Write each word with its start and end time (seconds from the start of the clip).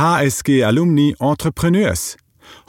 HSG 0.00 0.64
Alumni 0.64 1.14
Entrepreneurs. 1.18 2.16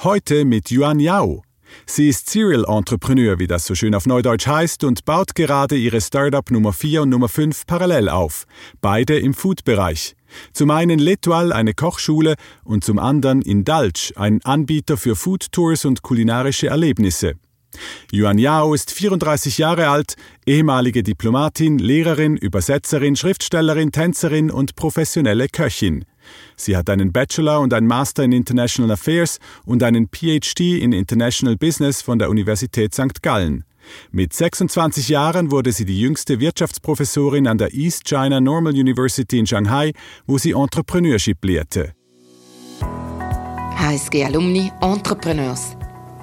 Heute 0.03 0.43
mit 0.43 0.69
Yuan 0.69 0.99
Yao. 0.99 1.43
Sie 1.85 2.09
ist 2.09 2.29
Serial 2.29 2.65
Entrepreneur, 2.67 3.39
wie 3.39 3.47
das 3.47 3.65
so 3.65 3.73
schön 3.73 3.95
auf 3.95 4.05
Neudeutsch 4.05 4.47
heißt, 4.47 4.83
und 4.83 5.05
baut 5.05 5.33
gerade 5.33 5.77
ihre 5.77 6.01
Startup 6.01 6.51
Nummer 6.51 6.73
4 6.73 7.03
und 7.03 7.09
Nummer 7.09 7.29
5 7.29 7.65
parallel 7.67 8.09
auf. 8.09 8.43
Beide 8.81 9.17
im 9.17 9.33
Food-Bereich. 9.33 10.17
Zum 10.51 10.71
einen 10.71 10.99
L'Etoile, 10.99 11.51
eine 11.51 11.73
Kochschule, 11.73 12.35
und 12.65 12.83
zum 12.83 12.99
anderen 12.99 13.41
Indulge, 13.41 14.11
ein 14.17 14.41
Anbieter 14.43 14.97
für 14.97 15.15
Food 15.15 15.53
Tours 15.53 15.85
und 15.85 16.01
kulinarische 16.01 16.67
Erlebnisse. 16.67 17.35
Yuan 18.11 18.39
Yao 18.39 18.73
ist 18.73 18.91
34 18.91 19.57
Jahre 19.57 19.87
alt, 19.87 20.15
ehemalige 20.45 21.01
Diplomatin, 21.01 21.79
Lehrerin, 21.79 22.35
Übersetzerin, 22.35 23.15
Schriftstellerin, 23.15 23.93
Tänzerin 23.93 24.51
und 24.51 24.75
professionelle 24.75 25.47
Köchin. 25.47 26.03
Sie 26.55 26.75
hat 26.75 26.89
einen 26.89 27.11
Bachelor 27.11 27.59
und 27.59 27.73
einen 27.73 27.87
Master 27.87 28.23
in 28.23 28.31
International 28.31 28.91
Affairs 28.91 29.39
und 29.65 29.83
einen 29.83 30.07
PhD 30.07 30.79
in 30.79 30.93
International 30.93 31.55
Business 31.57 32.01
von 32.01 32.19
der 32.19 32.29
Universität 32.29 32.93
St. 32.93 33.21
Gallen. 33.21 33.65
Mit 34.11 34.33
26 34.33 35.09
Jahren 35.09 35.51
wurde 35.51 35.71
sie 35.71 35.85
die 35.85 35.99
jüngste 35.99 36.39
Wirtschaftsprofessorin 36.39 37.47
an 37.47 37.57
der 37.57 37.73
East 37.73 38.05
China 38.05 38.39
Normal 38.39 38.73
University 38.73 39.39
in 39.39 39.47
Shanghai, 39.47 39.91
wo 40.27 40.37
sie 40.37 40.51
Entrepreneurship 40.51 41.43
lehrte. 41.43 41.93
HSG 43.75 44.25
Alumni 44.25 44.71
Entrepreneurs 44.81 45.75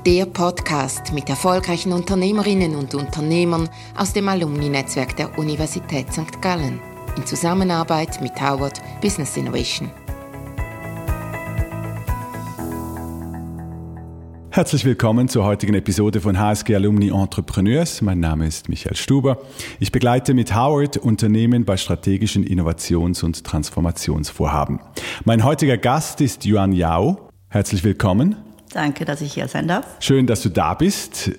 der 0.06 0.26
Podcast 0.26 1.12
mit 1.12 1.28
erfolgreichen 1.28 1.92
Unternehmerinnen 1.92 2.76
und 2.76 2.95
Unternehmern 2.95 3.68
aus 3.96 4.12
dem 4.12 4.28
Alumni-Netzwerk 4.28 5.16
der 5.16 5.37
Universität 5.38 6.12
St. 6.12 6.40
Gallen 6.40 6.80
in 7.18 7.27
Zusammenarbeit 7.27 8.20
mit 8.22 8.40
Howard 8.40 8.80
Business 9.00 9.36
Innovation. 9.36 9.90
Herzlich 14.50 14.84
willkommen 14.84 15.28
zur 15.28 15.45
heutigen 15.45 15.74
Episode 15.74 16.20
von 16.20 16.38
HSG 16.38 16.76
Alumni 16.76 17.09
Entrepreneurs. 17.09 18.02
Mein 18.02 18.20
Name 18.20 18.46
ist 18.46 18.68
Michael 18.68 18.95
Stuber. 18.95 19.38
Ich 19.80 19.90
begleite 19.90 20.32
mit 20.32 20.54
Howard 20.54 20.96
Unternehmen 20.96 21.65
bei 21.65 21.76
strategischen 21.76 22.45
Innovations- 22.45 23.24
und 23.24 23.43
Transformationsvorhaben. 23.43 24.78
Mein 25.24 25.43
heutiger 25.43 25.76
Gast 25.76 26.21
ist 26.21 26.46
Yuan 26.46 26.73
Yao. 26.73 27.30
Herzlich 27.48 27.82
willkommen. 27.82 28.37
Danke, 28.73 29.04
dass 29.04 29.23
ich 29.23 29.32
hier 29.32 29.48
sein 29.48 29.66
darf. 29.66 29.87
Schön, 29.98 30.28
dass 30.28 30.43
du 30.43 30.50
da 30.50 30.74
bist. 30.74 31.32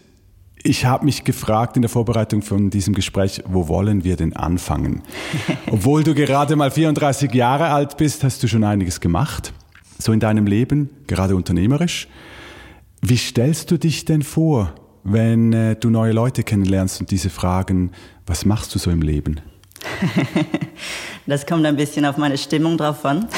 Ich 0.61 0.83
habe 0.85 1.05
mich 1.05 1.23
gefragt 1.23 1.77
in 1.77 1.81
der 1.81 1.89
Vorbereitung 1.89 2.41
von 2.41 2.69
diesem 2.69 2.93
Gespräch, 2.93 3.41
wo 3.47 3.69
wollen 3.69 4.03
wir 4.03 4.17
denn 4.17 4.35
anfangen? 4.35 5.03
Obwohl 5.71 6.03
du 6.03 6.13
gerade 6.13 6.57
mal 6.57 6.69
34 6.69 7.33
Jahre 7.33 7.69
alt 7.69 7.95
bist, 7.95 8.25
hast 8.25 8.43
du 8.43 8.47
schon 8.47 8.65
einiges 8.65 8.99
gemacht, 8.99 9.53
so 9.97 10.11
in 10.11 10.19
deinem 10.19 10.47
Leben, 10.47 10.89
gerade 11.07 11.37
unternehmerisch. 11.37 12.09
Wie 13.01 13.15
stellst 13.15 13.71
du 13.71 13.77
dich 13.77 14.03
denn 14.03 14.21
vor, 14.21 14.73
wenn 15.05 15.53
äh, 15.53 15.75
du 15.77 15.89
neue 15.89 16.11
Leute 16.11 16.43
kennenlernst 16.43 16.99
und 16.99 17.11
diese 17.11 17.29
fragen, 17.29 17.91
was 18.25 18.43
machst 18.43 18.75
du 18.75 18.79
so 18.79 18.91
im 18.91 19.01
Leben? 19.01 19.39
Das 21.29 21.45
kommt 21.45 21.63
ein 21.67 21.75
bisschen 21.75 22.07
auf 22.07 22.17
meine 22.17 22.39
Stimmung 22.39 22.75
drauf 22.77 23.05
an. 23.05 23.27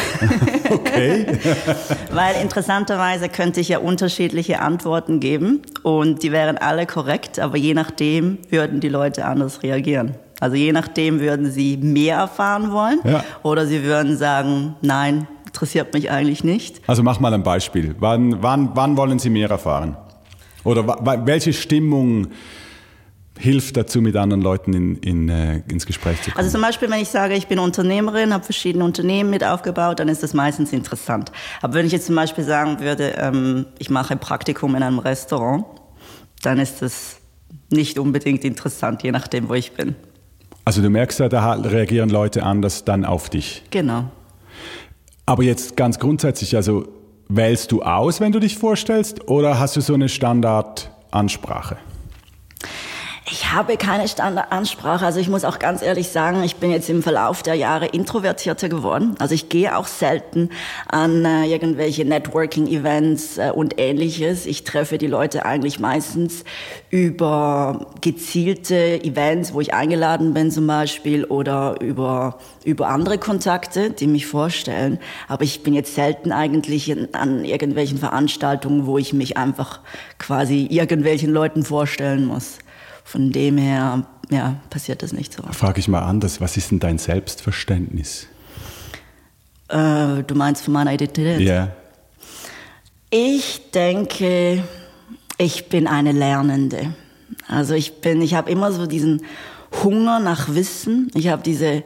Okay. 0.71 1.25
Weil 2.13 2.41
interessanterweise 2.41 3.27
könnte 3.27 3.59
ich 3.59 3.67
ja 3.67 3.79
unterschiedliche 3.79 4.61
Antworten 4.61 5.19
geben 5.19 5.61
und 5.83 6.23
die 6.23 6.31
wären 6.31 6.57
alle 6.57 6.85
korrekt, 6.85 7.39
aber 7.39 7.57
je 7.57 7.73
nachdem 7.73 8.37
würden 8.49 8.79
die 8.79 8.87
Leute 8.87 9.25
anders 9.25 9.63
reagieren. 9.63 10.15
Also 10.39 10.55
je 10.55 10.71
nachdem 10.71 11.19
würden 11.19 11.51
sie 11.51 11.75
mehr 11.75 12.17
erfahren 12.17 12.71
wollen 12.71 12.99
ja. 13.03 13.25
oder 13.43 13.65
sie 13.67 13.83
würden 13.83 14.15
sagen, 14.15 14.75
nein, 14.81 15.27
interessiert 15.45 15.93
mich 15.93 16.09
eigentlich 16.09 16.45
nicht. 16.45 16.79
Also 16.87 17.03
mach 17.03 17.19
mal 17.19 17.33
ein 17.33 17.43
Beispiel. 17.43 17.93
Wann, 17.99 18.41
wann, 18.41 18.69
wann 18.73 18.95
wollen 18.95 19.19
Sie 19.19 19.29
mehr 19.29 19.49
erfahren? 19.49 19.97
Oder 20.63 20.87
welche 21.25 21.51
Stimmung 21.51 22.27
hilft 23.41 23.75
dazu, 23.75 24.01
mit 24.01 24.15
anderen 24.15 24.41
Leuten 24.41 24.73
in, 24.73 24.95
in, 24.97 25.29
äh, 25.29 25.61
ins 25.69 25.85
Gespräch 25.85 26.21
zu 26.21 26.31
kommen? 26.31 26.37
Also 26.37 26.51
zum 26.51 26.61
Beispiel, 26.61 26.89
wenn 26.89 27.01
ich 27.01 27.09
sage, 27.09 27.33
ich 27.33 27.47
bin 27.47 27.57
Unternehmerin, 27.59 28.33
habe 28.33 28.43
verschiedene 28.43 28.85
Unternehmen 28.85 29.29
mit 29.31 29.43
aufgebaut, 29.43 29.99
dann 29.99 30.07
ist 30.07 30.21
das 30.21 30.33
meistens 30.33 30.71
interessant. 30.71 31.31
Aber 31.61 31.73
wenn 31.73 31.85
ich 31.85 31.91
jetzt 31.91 32.05
zum 32.05 32.15
Beispiel 32.15 32.43
sagen 32.43 32.79
würde, 32.79 33.15
ähm, 33.17 33.65
ich 33.79 33.89
mache 33.89 34.13
ein 34.13 34.19
Praktikum 34.19 34.75
in 34.75 34.83
einem 34.83 34.99
Restaurant, 34.99 35.65
dann 36.43 36.59
ist 36.59 36.81
das 36.81 37.17
nicht 37.69 37.97
unbedingt 37.97 38.43
interessant, 38.43 39.01
je 39.01 39.11
nachdem, 39.11 39.49
wo 39.49 39.55
ich 39.55 39.71
bin. 39.71 39.95
Also 40.63 40.81
du 40.81 40.89
merkst 40.89 41.19
ja, 41.19 41.27
da 41.27 41.53
reagieren 41.53 42.09
Leute 42.09 42.43
anders 42.43 42.85
dann 42.85 43.05
auf 43.05 43.29
dich. 43.29 43.63
Genau. 43.71 44.05
Aber 45.25 45.43
jetzt 45.43 45.75
ganz 45.75 45.97
grundsätzlich, 45.97 46.55
also 46.55 46.87
wählst 47.27 47.71
du 47.71 47.81
aus, 47.81 48.19
wenn 48.19 48.31
du 48.31 48.39
dich 48.39 48.57
vorstellst, 48.57 49.27
oder 49.29 49.59
hast 49.59 49.75
du 49.75 49.81
so 49.81 49.95
eine 49.95 50.09
Standardansprache? 50.09 51.77
Ich 53.33 53.53
habe 53.53 53.77
keine 53.77 54.09
Standardansprache. 54.09 55.05
Also 55.05 55.21
ich 55.21 55.29
muss 55.29 55.45
auch 55.45 55.57
ganz 55.57 55.81
ehrlich 55.81 56.09
sagen, 56.09 56.43
ich 56.43 56.57
bin 56.57 56.69
jetzt 56.69 56.89
im 56.89 57.01
Verlauf 57.01 57.43
der 57.43 57.53
Jahre 57.53 57.85
introvertierter 57.85 58.67
geworden. 58.67 59.15
Also 59.19 59.33
ich 59.33 59.47
gehe 59.47 59.77
auch 59.77 59.87
selten 59.87 60.49
an 60.89 61.23
äh, 61.23 61.45
irgendwelche 61.45 62.03
Networking-Events 62.03 63.37
äh, 63.37 63.51
und 63.55 63.79
ähnliches. 63.79 64.45
Ich 64.45 64.65
treffe 64.65 64.97
die 64.97 65.07
Leute 65.07 65.45
eigentlich 65.45 65.79
meistens 65.79 66.43
über 66.89 67.93
gezielte 68.01 69.01
Events, 69.01 69.53
wo 69.53 69.61
ich 69.61 69.73
eingeladen 69.73 70.33
bin 70.33 70.51
zum 70.51 70.67
Beispiel 70.67 71.23
oder 71.23 71.79
über, 71.79 72.37
über 72.65 72.89
andere 72.89 73.17
Kontakte, 73.17 73.91
die 73.91 74.07
mich 74.07 74.27
vorstellen. 74.27 74.99
Aber 75.29 75.45
ich 75.45 75.63
bin 75.63 75.73
jetzt 75.73 75.95
selten 75.95 76.33
eigentlich 76.33 76.89
in, 76.89 77.13
an 77.13 77.45
irgendwelchen 77.45 77.97
Veranstaltungen, 77.97 78.85
wo 78.85 78.97
ich 78.97 79.13
mich 79.13 79.37
einfach 79.37 79.79
quasi 80.19 80.67
irgendwelchen 80.69 81.31
Leuten 81.31 81.63
vorstellen 81.63 82.25
muss. 82.25 82.57
Von 83.03 83.31
dem 83.31 83.57
her 83.57 84.05
ja, 84.29 84.55
passiert 84.69 85.03
das 85.03 85.11
nicht 85.11 85.33
so. 85.33 85.43
Frage 85.51 85.79
ich 85.79 85.87
mal 85.87 86.01
anders, 86.01 86.39
was 86.39 86.57
ist 86.57 86.71
denn 86.71 86.79
dein 86.79 86.97
Selbstverständnis? 86.97 88.27
Äh, 89.67 90.23
du 90.23 90.35
meinst 90.35 90.63
von 90.63 90.73
meiner 90.73 90.93
Identität? 90.93 91.41
Ja. 91.41 91.53
Yeah. 91.53 91.75
Ich 93.09 93.71
denke, 93.71 94.63
ich 95.37 95.67
bin 95.67 95.87
eine 95.87 96.13
Lernende. 96.13 96.93
Also 97.47 97.73
ich 97.73 97.99
bin, 97.99 98.21
ich 98.21 98.35
habe 98.35 98.49
immer 98.49 98.71
so 98.71 98.85
diesen 98.85 99.23
Hunger 99.83 100.19
nach 100.19 100.53
Wissen. 100.55 101.11
Ich 101.13 101.27
habe 101.27 101.43
diese 101.43 101.83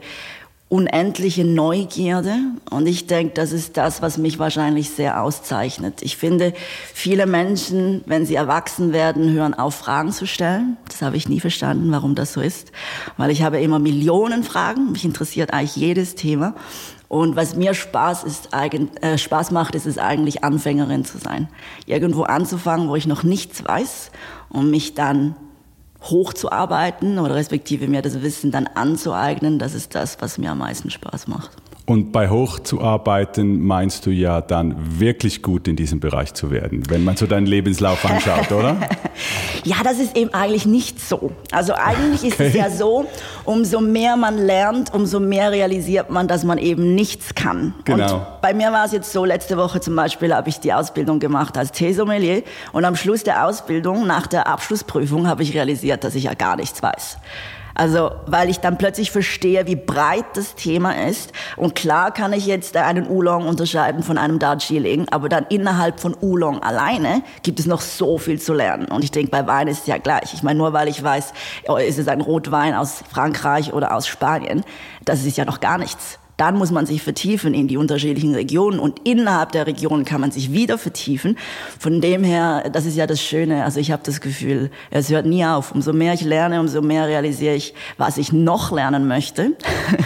unendliche 0.68 1.44
Neugierde. 1.44 2.34
Und 2.70 2.86
ich 2.86 3.06
denke, 3.06 3.34
das 3.34 3.52
ist 3.52 3.76
das, 3.76 4.02
was 4.02 4.18
mich 4.18 4.38
wahrscheinlich 4.38 4.90
sehr 4.90 5.22
auszeichnet. 5.22 6.02
Ich 6.02 6.16
finde, 6.16 6.52
viele 6.92 7.26
Menschen, 7.26 8.02
wenn 8.06 8.26
sie 8.26 8.34
erwachsen 8.34 8.92
werden, 8.92 9.32
hören 9.32 9.54
auf, 9.54 9.76
Fragen 9.76 10.10
zu 10.10 10.26
stellen. 10.26 10.76
Das 10.88 11.02
habe 11.02 11.16
ich 11.16 11.28
nie 11.28 11.38
verstanden, 11.38 11.92
warum 11.92 12.16
das 12.16 12.32
so 12.32 12.40
ist. 12.40 12.72
Weil 13.16 13.30
ich 13.30 13.42
habe 13.42 13.60
immer 13.60 13.78
Millionen 13.78 14.42
Fragen. 14.42 14.90
Mich 14.90 15.04
interessiert 15.04 15.52
eigentlich 15.52 15.76
jedes 15.76 16.16
Thema. 16.16 16.54
Und 17.08 17.36
was 17.36 17.54
mir 17.54 17.72
Spaß, 17.72 18.24
ist, 18.24 18.48
äh, 18.52 19.16
Spaß 19.16 19.52
macht, 19.52 19.76
ist 19.76 19.86
es 19.86 19.98
eigentlich, 19.98 20.42
Anfängerin 20.42 21.04
zu 21.04 21.18
sein. 21.18 21.48
Irgendwo 21.86 22.24
anzufangen, 22.24 22.88
wo 22.88 22.96
ich 22.96 23.06
noch 23.06 23.22
nichts 23.22 23.64
weiß 23.64 24.10
und 24.48 24.70
mich 24.70 24.94
dann 24.94 25.36
hochzuarbeiten 26.10 27.18
oder 27.18 27.34
respektive 27.34 27.88
mir 27.88 28.02
das 28.02 28.22
Wissen 28.22 28.50
dann 28.50 28.66
anzueignen, 28.66 29.58
das 29.58 29.74
ist 29.74 29.94
das, 29.94 30.20
was 30.20 30.38
mir 30.38 30.50
am 30.50 30.58
meisten 30.58 30.90
Spaß 30.90 31.26
macht. 31.26 31.50
Und 31.88 32.10
bei 32.10 32.28
hochzuarbeiten 32.28 33.64
meinst 33.64 34.06
du 34.06 34.10
ja 34.10 34.40
dann 34.40 34.74
wirklich 34.98 35.40
gut 35.40 35.68
in 35.68 35.76
diesem 35.76 36.00
Bereich 36.00 36.34
zu 36.34 36.50
werden, 36.50 36.82
wenn 36.90 37.04
man 37.04 37.16
so 37.16 37.28
deinen 37.28 37.46
Lebenslauf 37.46 38.04
anschaut, 38.04 38.50
oder? 38.50 38.76
ja, 39.64 39.76
das 39.84 40.00
ist 40.00 40.16
eben 40.16 40.34
eigentlich 40.34 40.66
nicht 40.66 41.00
so. 41.00 41.30
Also 41.52 41.74
eigentlich 41.74 42.32
okay. 42.32 42.48
ist 42.48 42.54
es 42.54 42.54
ja 42.54 42.70
so, 42.70 43.06
umso 43.44 43.80
mehr 43.80 44.16
man 44.16 44.36
lernt, 44.36 44.92
umso 44.92 45.20
mehr 45.20 45.52
realisiert 45.52 46.10
man, 46.10 46.26
dass 46.26 46.42
man 46.42 46.58
eben 46.58 46.96
nichts 46.96 47.36
kann. 47.36 47.72
Genau. 47.84 48.16
Und 48.16 48.40
bei 48.42 48.52
mir 48.52 48.72
war 48.72 48.84
es 48.84 48.90
jetzt 48.90 49.12
so, 49.12 49.24
letzte 49.24 49.56
Woche 49.56 49.78
zum 49.80 49.94
Beispiel 49.94 50.34
habe 50.34 50.48
ich 50.48 50.58
die 50.58 50.72
Ausbildung 50.72 51.20
gemacht 51.20 51.56
als 51.56 51.70
Teesommelier 51.70 52.42
und 52.72 52.84
am 52.84 52.96
Schluss 52.96 53.22
der 53.22 53.46
Ausbildung, 53.46 54.08
nach 54.08 54.26
der 54.26 54.48
Abschlussprüfung, 54.48 55.28
habe 55.28 55.44
ich 55.44 55.54
realisiert, 55.54 56.02
dass 56.02 56.16
ich 56.16 56.24
ja 56.24 56.34
gar 56.34 56.56
nichts 56.56 56.82
weiß. 56.82 57.18
Also, 57.76 58.10
weil 58.24 58.48
ich 58.48 58.60
dann 58.60 58.78
plötzlich 58.78 59.10
verstehe, 59.10 59.66
wie 59.66 59.76
breit 59.76 60.24
das 60.34 60.54
Thema 60.54 60.92
ist. 61.06 61.32
Und 61.56 61.74
klar 61.74 62.10
kann 62.10 62.32
ich 62.32 62.46
jetzt 62.46 62.74
einen 62.74 63.06
Oolong 63.06 63.46
unterscheiden 63.46 64.02
von 64.02 64.16
einem 64.16 64.38
Darjeeling, 64.38 65.06
aber 65.10 65.28
dann 65.28 65.44
innerhalb 65.50 66.00
von 66.00 66.16
Oolong 66.22 66.62
alleine 66.62 67.22
gibt 67.42 67.60
es 67.60 67.66
noch 67.66 67.82
so 67.82 68.16
viel 68.16 68.40
zu 68.40 68.54
lernen. 68.54 68.86
Und 68.86 69.04
ich 69.04 69.10
denke, 69.10 69.30
bei 69.30 69.46
Wein 69.46 69.68
ist 69.68 69.80
es 69.80 69.86
ja 69.86 69.98
gleich. 69.98 70.32
Ich 70.32 70.42
meine, 70.42 70.58
nur 70.58 70.72
weil 70.72 70.88
ich 70.88 71.02
weiß, 71.02 71.34
oh, 71.68 71.76
ist 71.76 71.98
es 71.98 72.08
ein 72.08 72.22
Rotwein 72.22 72.74
aus 72.74 73.04
Frankreich 73.10 73.74
oder 73.74 73.94
aus 73.94 74.06
Spanien, 74.06 74.64
das 75.04 75.26
ist 75.26 75.36
ja 75.36 75.44
noch 75.44 75.60
gar 75.60 75.76
nichts. 75.76 76.18
Dann 76.36 76.58
muss 76.58 76.70
man 76.70 76.86
sich 76.86 77.02
vertiefen 77.02 77.54
in 77.54 77.68
die 77.68 77.76
unterschiedlichen 77.76 78.34
Regionen 78.34 78.78
und 78.78 79.08
innerhalb 79.08 79.52
der 79.52 79.66
Regionen 79.66 80.04
kann 80.04 80.20
man 80.20 80.30
sich 80.30 80.52
wieder 80.52 80.76
vertiefen. 80.78 81.38
Von 81.78 82.00
dem 82.00 82.24
her, 82.24 82.68
das 82.72 82.84
ist 82.84 82.96
ja 82.96 83.06
das 83.06 83.20
Schöne. 83.20 83.64
Also 83.64 83.80
ich 83.80 83.90
habe 83.90 84.02
das 84.04 84.20
Gefühl, 84.20 84.70
es 84.90 85.10
hört 85.10 85.26
nie 85.26 85.44
auf. 85.44 85.72
Umso 85.72 85.92
mehr 85.92 86.12
ich 86.12 86.22
lerne, 86.22 86.60
umso 86.60 86.82
mehr 86.82 87.06
realisiere 87.06 87.54
ich, 87.54 87.74
was 87.96 88.18
ich 88.18 88.32
noch 88.32 88.70
lernen 88.70 89.08
möchte. 89.08 89.56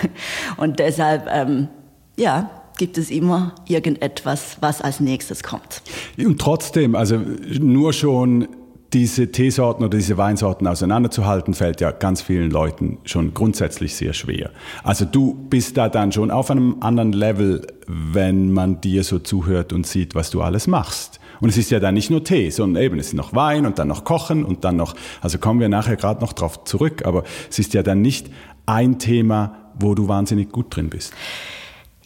und 0.57 0.79
deshalb, 0.79 1.29
ähm, 1.33 1.69
ja, 2.17 2.51
gibt 2.79 2.97
es 2.97 3.11
immer 3.11 3.55
irgendetwas, 3.69 4.57
was 4.61 4.81
als 4.81 5.01
nächstes 5.01 5.43
kommt. 5.43 5.83
Und 6.17 6.41
trotzdem, 6.41 6.95
also 6.95 7.21
nur 7.59 7.93
schon 7.93 8.49
diese 8.93 9.31
Teesorten 9.31 9.85
oder 9.85 9.97
diese 9.97 10.17
Weinsorten 10.17 10.67
auseinanderzuhalten, 10.67 11.55
fällt 11.55 11.81
ja 11.81 11.93
ganz 11.93 12.23
vielen 12.23 12.51
Leuten 12.51 12.99
schon 13.05 13.35
grundsätzlich 13.35 13.95
sehr 13.95 14.13
schwer. 14.13 14.51
Also 14.83 15.05
du 15.05 15.35
bist 15.35 15.77
da 15.77 15.89
dann 15.89 16.11
schon 16.11 16.31
auf 16.31 16.51
einem 16.51 16.77
anderen 16.81 17.13
Level, 17.13 17.67
wenn 17.87 18.53
man 18.53 18.81
dir 18.81 19.05
so 19.05 19.19
zuhört 19.19 19.73
und 19.73 19.87
sieht, 19.87 20.15
was 20.15 20.31
du 20.31 20.43
alles 20.43 20.67
machst. 20.67 21.21
Und 21.41 21.49
es 21.49 21.57
ist 21.57 21.71
ja 21.71 21.81
dann 21.81 21.95
nicht 21.95 22.11
nur 22.11 22.25
Tee, 22.25 22.51
sondern 22.51 22.83
eben 22.83 22.99
es 22.99 23.09
ist 23.09 23.15
noch 23.15 23.35
Wein 23.35 23.65
und 23.65 23.79
dann 23.79 23.89
noch 23.89 24.05
Kochen 24.05 24.45
und 24.45 24.65
dann 24.65 24.77
noch, 24.77 24.95
also 25.21 25.39
kommen 25.39 25.61
wir 25.61 25.69
nachher 25.69 25.97
gerade 25.97 26.21
noch 26.21 26.33
drauf 26.33 26.65
zurück, 26.65 27.07
aber 27.07 27.25
es 27.49 27.59
ist 27.59 27.73
ja 27.75 27.83
dann 27.83 28.03
nicht 28.03 28.29
ein 28.67 28.99
Thema, 28.99 29.57
wo 29.79 29.95
du 29.95 30.09
wahnsinnig 30.09 30.51
gut 30.51 30.75
drin 30.75 30.91
bist. 30.91 31.15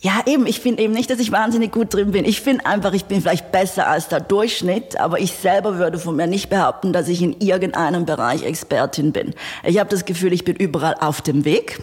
Ja, 0.04 0.20
eben, 0.26 0.46
ich 0.46 0.60
finde 0.60 0.82
eben 0.82 0.92
nicht, 0.92 1.08
dass 1.08 1.18
ich 1.18 1.32
wahnsinnig 1.32 1.72
gut 1.72 1.94
drin 1.94 2.12
bin. 2.12 2.26
Ich 2.26 2.42
finde 2.42 2.66
einfach, 2.66 2.92
ich 2.92 3.06
bin 3.06 3.22
vielleicht 3.22 3.50
besser 3.52 3.88
als 3.88 4.08
der 4.08 4.20
Durchschnitt, 4.20 5.00
aber 5.00 5.18
ich 5.18 5.32
selber 5.32 5.78
würde 5.78 5.98
von 5.98 6.14
mir 6.14 6.26
nicht 6.26 6.50
behaupten, 6.50 6.92
dass 6.92 7.08
ich 7.08 7.22
in 7.22 7.40
irgendeinem 7.40 8.04
Bereich 8.04 8.44
Expertin 8.44 9.12
bin. 9.12 9.32
Ich 9.62 9.78
habe 9.78 9.88
das 9.88 10.04
Gefühl, 10.04 10.34
ich 10.34 10.44
bin 10.44 10.56
überall 10.56 10.94
auf 11.00 11.22
dem 11.22 11.46
Weg. 11.46 11.82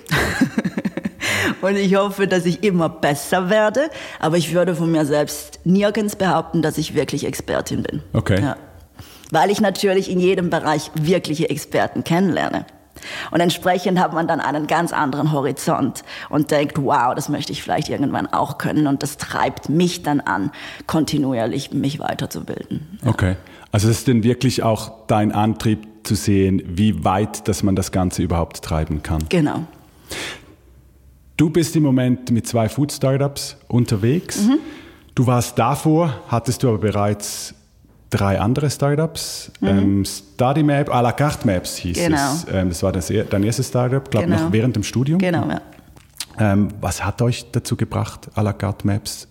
Und 1.61 1.75
ich 1.75 1.95
hoffe, 1.95 2.27
dass 2.27 2.45
ich 2.45 2.63
immer 2.63 2.89
besser 2.89 3.49
werde, 3.49 3.89
aber 4.19 4.37
ich 4.37 4.53
würde 4.53 4.75
von 4.75 4.91
mir 4.91 5.07
selbst 5.07 5.59
nirgends 5.63 6.15
behaupten, 6.15 6.61
dass 6.61 6.77
ich 6.77 6.93
wirklich 6.93 7.25
Expertin 7.25 7.81
bin. 7.81 8.03
Okay. 8.13 8.39
Ja. 8.39 8.55
Weil 9.31 9.49
ich 9.49 9.61
natürlich 9.61 10.11
in 10.11 10.19
jedem 10.19 10.51
Bereich 10.51 10.91
wirkliche 10.93 11.49
Experten 11.49 12.03
kennenlerne. 12.03 12.67
Und 13.31 13.39
entsprechend 13.39 13.99
hat 13.99 14.13
man 14.13 14.27
dann 14.27 14.39
einen 14.39 14.67
ganz 14.67 14.93
anderen 14.93 15.31
Horizont 15.31 16.03
und 16.29 16.51
denkt, 16.51 16.77
wow, 16.81 17.13
das 17.15 17.29
möchte 17.29 17.51
ich 17.51 17.63
vielleicht 17.63 17.89
irgendwann 17.89 18.27
auch 18.27 18.57
können. 18.57 18.87
Und 18.87 19.03
das 19.03 19.17
treibt 19.17 19.69
mich 19.69 20.03
dann 20.03 20.19
an, 20.19 20.51
kontinuierlich 20.87 21.71
mich 21.71 21.99
weiterzubilden. 21.99 22.99
Okay. 23.05 23.35
Also 23.71 23.89
es 23.89 23.99
ist 23.99 24.07
denn 24.07 24.23
wirklich 24.23 24.63
auch 24.63 25.05
dein 25.07 25.31
Antrieb 25.31 25.87
zu 26.03 26.15
sehen, 26.15 26.61
wie 26.65 27.03
weit, 27.03 27.47
dass 27.47 27.63
man 27.63 27.75
das 27.75 27.91
Ganze 27.91 28.21
überhaupt 28.23 28.61
treiben 28.61 29.03
kann. 29.03 29.23
Genau. 29.29 29.63
Du 31.37 31.49
bist 31.49 31.75
im 31.75 31.83
Moment 31.83 32.29
mit 32.31 32.47
zwei 32.47 32.69
Food 32.69 32.91
Startups 32.91 33.57
unterwegs. 33.67 34.41
Mhm. 34.41 34.59
Du 35.15 35.27
warst 35.27 35.57
davor, 35.57 36.13
hattest 36.27 36.63
du 36.63 36.69
aber 36.69 36.77
bereits 36.77 37.53
drei 38.11 38.39
andere 38.39 38.69
Startups. 38.69 39.51
Mhm. 39.59 39.67
Ähm, 39.67 40.05
StudyMap, 40.05 40.89
à 40.89 41.01
la 41.01 41.11
carte 41.13 41.47
Maps 41.47 41.77
hieß 41.77 41.97
genau. 41.97 42.33
es. 42.33 42.45
Ähm, 42.51 42.69
das 42.69 42.83
war 42.83 42.91
das, 42.91 43.07
dein 43.07 43.43
erstes 43.43 43.69
Startup, 43.69 44.07
glaube 44.11 44.27
ich, 44.27 44.31
genau. 44.31 44.45
noch 44.45 44.53
während 44.53 44.75
dem 44.75 44.83
Studium. 44.83 45.17
Genau, 45.17 45.47
ja. 45.49 45.61
Ähm, 46.39 46.69
was 46.79 47.03
hat 47.03 47.21
euch 47.21 47.51
dazu 47.51 47.75
gebracht, 47.75 48.29
à 48.35 48.43
la 48.43 48.53
carte 48.53 48.85
Maps 48.85 49.27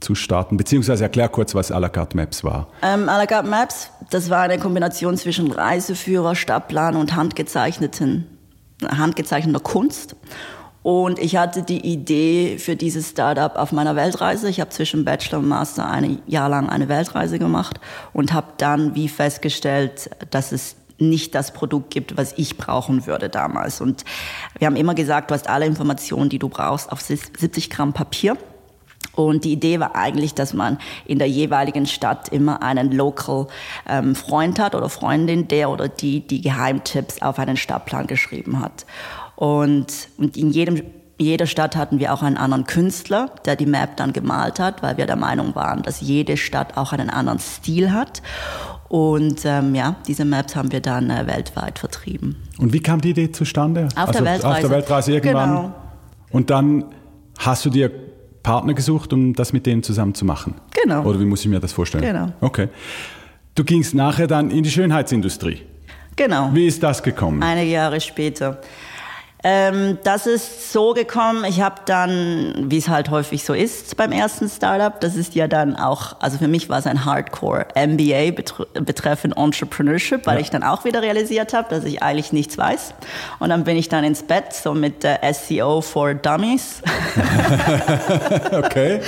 zu 0.00 0.14
starten? 0.14 0.56
Beziehungsweise 0.56 1.04
erklär 1.04 1.28
kurz, 1.28 1.54
was 1.54 1.70
à 1.70 1.78
la 1.78 1.88
carte 1.88 2.16
Maps 2.16 2.42
war. 2.42 2.68
Ähm, 2.82 3.08
à 3.08 3.18
la 3.18 3.26
carte 3.26 3.48
Maps, 3.48 3.90
das 4.10 4.30
war 4.30 4.40
eine 4.40 4.58
Kombination 4.58 5.16
zwischen 5.16 5.52
Reiseführer, 5.52 6.34
Stadtplan 6.34 6.96
und 6.96 7.14
handgezeichneten, 7.14 8.26
handgezeichneter 8.82 9.60
Kunst. 9.60 10.16
Und 10.84 11.18
ich 11.18 11.36
hatte 11.36 11.62
die 11.62 11.80
Idee 11.80 12.58
für 12.58 12.76
dieses 12.76 13.08
Startup 13.08 13.56
auf 13.56 13.72
meiner 13.72 13.96
Weltreise. 13.96 14.50
Ich 14.50 14.60
habe 14.60 14.68
zwischen 14.68 15.02
Bachelor 15.06 15.38
und 15.38 15.48
Master 15.48 15.88
ein 15.88 16.20
Jahr 16.26 16.50
lang 16.50 16.68
eine 16.68 16.90
Weltreise 16.90 17.38
gemacht 17.38 17.80
und 18.12 18.34
habe 18.34 18.48
dann 18.58 18.94
wie 18.94 19.08
festgestellt, 19.08 20.10
dass 20.30 20.52
es 20.52 20.76
nicht 20.98 21.34
das 21.34 21.54
Produkt 21.54 21.88
gibt, 21.88 22.18
was 22.18 22.34
ich 22.36 22.58
brauchen 22.58 23.06
würde 23.06 23.30
damals. 23.30 23.80
Und 23.80 24.04
wir 24.58 24.66
haben 24.66 24.76
immer 24.76 24.94
gesagt, 24.94 25.30
du 25.30 25.34
hast 25.34 25.48
alle 25.48 25.64
Informationen, 25.64 26.28
die 26.28 26.38
du 26.38 26.50
brauchst, 26.50 26.92
auf 26.92 27.00
70 27.00 27.70
Gramm 27.70 27.94
Papier. 27.94 28.36
Und 29.14 29.44
die 29.44 29.52
Idee 29.52 29.80
war 29.80 29.96
eigentlich, 29.96 30.34
dass 30.34 30.52
man 30.52 30.78
in 31.06 31.18
der 31.18 31.28
jeweiligen 31.28 31.86
Stadt 31.86 32.28
immer 32.28 32.62
einen 32.62 32.92
Local 32.92 33.46
ähm, 33.88 34.14
Freund 34.14 34.58
hat 34.58 34.74
oder 34.74 34.90
Freundin, 34.90 35.48
der 35.48 35.70
oder 35.70 35.88
die 35.88 36.20
die 36.20 36.42
Geheimtipps 36.42 37.22
auf 37.22 37.38
einen 37.38 37.56
Stadtplan 37.56 38.06
geschrieben 38.06 38.60
hat. 38.60 38.84
Und, 39.36 40.08
und 40.18 40.36
in 40.36 40.50
jedem 40.50 40.82
jeder 41.16 41.46
Stadt 41.46 41.76
hatten 41.76 42.00
wir 42.00 42.12
auch 42.12 42.22
einen 42.22 42.36
anderen 42.36 42.64
Künstler, 42.66 43.30
der 43.44 43.54
die 43.54 43.66
Map 43.66 43.96
dann 43.96 44.12
gemalt 44.12 44.58
hat, 44.58 44.82
weil 44.82 44.96
wir 44.96 45.06
der 45.06 45.16
Meinung 45.16 45.54
waren, 45.54 45.82
dass 45.82 46.00
jede 46.00 46.36
Stadt 46.36 46.76
auch 46.76 46.92
einen 46.92 47.08
anderen 47.08 47.38
Stil 47.38 47.92
hat. 47.92 48.20
Und 48.88 49.44
ähm, 49.44 49.74
ja, 49.74 49.96
diese 50.06 50.24
Maps 50.24 50.56
haben 50.56 50.72
wir 50.72 50.80
dann 50.80 51.10
äh, 51.10 51.26
weltweit 51.26 51.78
vertrieben. 51.78 52.36
Und 52.58 52.72
wie 52.72 52.80
kam 52.80 53.00
die 53.00 53.10
Idee 53.10 53.30
zustande? 53.30 53.88
Auf 53.94 54.08
also 54.08 54.12
der 54.12 54.24
Weltreise. 54.24 54.54
Auf 54.54 54.60
der 54.60 54.70
Weltreise 54.70 55.12
irgendwann. 55.12 55.50
Genau. 55.50 55.74
Und 56.30 56.50
dann 56.50 56.84
hast 57.38 57.64
du 57.64 57.70
dir 57.70 57.90
Partner 58.42 58.74
gesucht, 58.74 59.12
um 59.12 59.34
das 59.34 59.52
mit 59.52 59.66
denen 59.66 59.82
zusammen 59.82 60.14
zu 60.14 60.24
machen? 60.24 60.54
Genau. 60.82 61.02
Oder 61.04 61.18
wie 61.18 61.24
muss 61.24 61.40
ich 61.40 61.48
mir 61.48 61.60
das 61.60 61.72
vorstellen? 61.72 62.04
Genau. 62.04 62.32
Okay. 62.40 62.68
Du 63.54 63.64
gingst 63.64 63.94
nachher 63.94 64.26
dann 64.26 64.50
in 64.50 64.62
die 64.62 64.70
Schönheitsindustrie. 64.70 65.62
Genau. 66.16 66.50
Wie 66.52 66.66
ist 66.66 66.82
das 66.82 67.02
gekommen? 67.02 67.42
Einige 67.42 67.70
Jahre 67.70 68.00
später. 68.00 68.60
Ähm, 69.46 69.98
das 70.04 70.26
ist 70.26 70.72
so 70.72 70.94
gekommen, 70.94 71.44
ich 71.44 71.60
habe 71.60 71.82
dann, 71.84 72.64
wie 72.70 72.78
es 72.78 72.88
halt 72.88 73.10
häufig 73.10 73.44
so 73.44 73.52
ist 73.52 73.94
beim 73.98 74.10
ersten 74.10 74.48
Startup, 74.48 74.98
das 74.98 75.16
ist 75.16 75.34
ja 75.34 75.48
dann 75.48 75.76
auch, 75.76 76.16
also 76.18 76.38
für 76.38 76.48
mich 76.48 76.70
war 76.70 76.78
es 76.78 76.86
ein 76.86 77.04
Hardcore 77.04 77.66
MBA 77.74 78.30
betreffend 78.80 79.36
Entrepreneurship, 79.36 80.26
weil 80.26 80.36
ja. 80.36 80.40
ich 80.40 80.48
dann 80.48 80.62
auch 80.62 80.86
wieder 80.86 81.02
realisiert 81.02 81.52
habe, 81.52 81.68
dass 81.68 81.84
ich 81.84 82.02
eigentlich 82.02 82.32
nichts 82.32 82.56
weiß. 82.56 82.94
Und 83.38 83.50
dann 83.50 83.64
bin 83.64 83.76
ich 83.76 83.90
dann 83.90 84.02
ins 84.02 84.22
Bett, 84.22 84.54
so 84.54 84.72
mit 84.72 85.02
der 85.02 85.20
SEO 85.34 85.82
for 85.82 86.14
Dummies. 86.14 86.80
okay. 88.52 89.00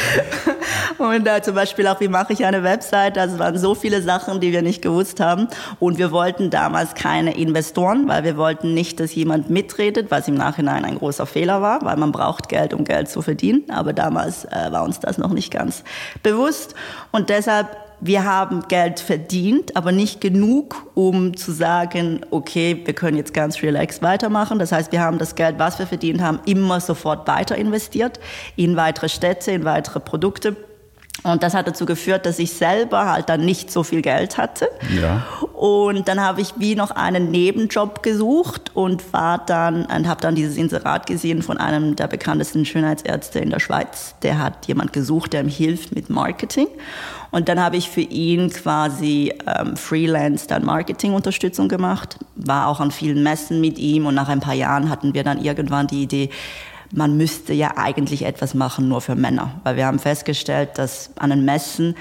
Und 0.98 1.26
äh, 1.26 1.40
zum 1.40 1.54
Beispiel 1.54 1.86
auch, 1.86 2.00
wie 2.00 2.08
mache 2.08 2.34
ich 2.34 2.44
eine 2.44 2.62
Website? 2.62 3.16
Das 3.16 3.38
waren 3.38 3.56
so 3.56 3.74
viele 3.74 4.02
Sachen, 4.02 4.40
die 4.40 4.52
wir 4.52 4.60
nicht 4.60 4.82
gewusst 4.82 5.18
haben. 5.20 5.48
Und 5.80 5.96
wir 5.96 6.12
wollten 6.12 6.50
damals 6.50 6.94
keine 6.94 7.36
Investoren, 7.36 8.06
weil 8.06 8.24
wir 8.24 8.36
wollten 8.36 8.74
nicht, 8.74 9.00
dass 9.00 9.14
jemand 9.14 9.48
mitredet, 9.48 10.10
was 10.10 10.25
im 10.28 10.34
Nachhinein 10.34 10.84
ein 10.84 10.98
großer 10.98 11.26
Fehler 11.26 11.62
war, 11.62 11.84
weil 11.84 11.96
man 11.96 12.12
braucht 12.12 12.48
Geld, 12.48 12.74
um 12.74 12.84
Geld 12.84 13.08
zu 13.08 13.22
verdienen. 13.22 13.64
Aber 13.70 13.92
damals 13.92 14.44
äh, 14.46 14.68
war 14.70 14.84
uns 14.84 15.00
das 15.00 15.18
noch 15.18 15.32
nicht 15.32 15.50
ganz 15.50 15.84
bewusst. 16.22 16.74
Und 17.12 17.28
deshalb 17.30 17.68
wir 18.00 18.24
haben 18.24 18.68
Geld 18.68 19.00
verdient, 19.00 19.74
aber 19.74 19.90
nicht 19.90 20.20
genug, 20.20 20.86
um 20.94 21.36
zu 21.36 21.52
sagen, 21.52 22.20
okay, 22.30 22.82
wir 22.84 22.94
können 22.94 23.16
jetzt 23.16 23.32
ganz 23.32 23.62
relaxed 23.62 24.02
weitermachen. 24.02 24.58
Das 24.58 24.72
heißt, 24.72 24.92
wir 24.92 25.00
haben 25.00 25.18
das 25.18 25.34
Geld, 25.34 25.58
was 25.58 25.78
wir 25.78 25.86
verdient 25.86 26.20
haben, 26.20 26.40
immer 26.44 26.80
sofort 26.80 27.26
weiter 27.26 27.56
investiert 27.56 28.20
in 28.54 28.76
weitere 28.76 29.08
Städte, 29.08 29.52
in 29.52 29.64
weitere 29.64 30.00
Produkte 30.00 30.56
und 31.22 31.42
das 31.42 31.54
hat 31.54 31.66
dazu 31.66 31.86
geführt, 31.86 32.26
dass 32.26 32.38
ich 32.38 32.52
selber 32.52 33.10
halt 33.10 33.28
dann 33.28 33.44
nicht 33.44 33.70
so 33.70 33.82
viel 33.82 34.02
Geld 34.02 34.36
hatte. 34.38 34.68
Ja. 34.94 35.26
Und 35.54 36.08
dann 36.08 36.20
habe 36.20 36.40
ich 36.40 36.54
wie 36.58 36.74
noch 36.74 36.90
einen 36.90 37.30
Nebenjob 37.30 38.02
gesucht 38.02 38.70
und 38.74 39.12
war 39.12 39.38
dann 39.44 39.86
und 39.86 40.06
habe 40.06 40.20
dann 40.20 40.34
dieses 40.34 40.56
Inserat 40.56 41.06
gesehen 41.06 41.42
von 41.42 41.58
einem 41.58 41.96
der 41.96 42.06
bekanntesten 42.06 42.64
Schönheitsärzte 42.64 43.40
in 43.40 43.50
der 43.50 43.60
Schweiz. 43.60 44.14
Der 44.22 44.38
hat 44.38 44.66
jemand 44.66 44.92
gesucht, 44.92 45.32
der 45.32 45.40
ihm 45.42 45.48
hilft 45.48 45.94
mit 45.94 46.10
Marketing. 46.10 46.68
Und 47.30 47.48
dann 47.48 47.60
habe 47.60 47.76
ich 47.76 47.90
für 47.90 48.02
ihn 48.02 48.50
quasi 48.50 49.32
ähm, 49.46 49.76
Freelance 49.76 50.46
dann 50.46 50.64
Marketingunterstützung 50.64 51.68
gemacht, 51.68 52.18
war 52.36 52.68
auch 52.68 52.80
an 52.80 52.90
vielen 52.90 53.22
Messen 53.22 53.60
mit 53.60 53.78
ihm 53.78 54.06
und 54.06 54.14
nach 54.14 54.28
ein 54.28 54.40
paar 54.40 54.54
Jahren 54.54 54.90
hatten 54.90 55.12
wir 55.12 55.24
dann 55.24 55.42
irgendwann 55.42 55.86
die 55.86 56.02
Idee, 56.02 56.30
man 56.92 57.16
müsste 57.16 57.52
ja 57.52 57.76
eigentlich 57.76 58.24
etwas 58.24 58.54
machen 58.54 58.88
nur 58.88 59.00
für 59.00 59.14
Männer, 59.14 59.60
weil 59.64 59.76
wir 59.76 59.86
haben 59.86 59.98
festgestellt, 59.98 60.70
dass 60.76 61.10
an 61.16 61.30
den 61.30 61.44
Messen 61.44 61.96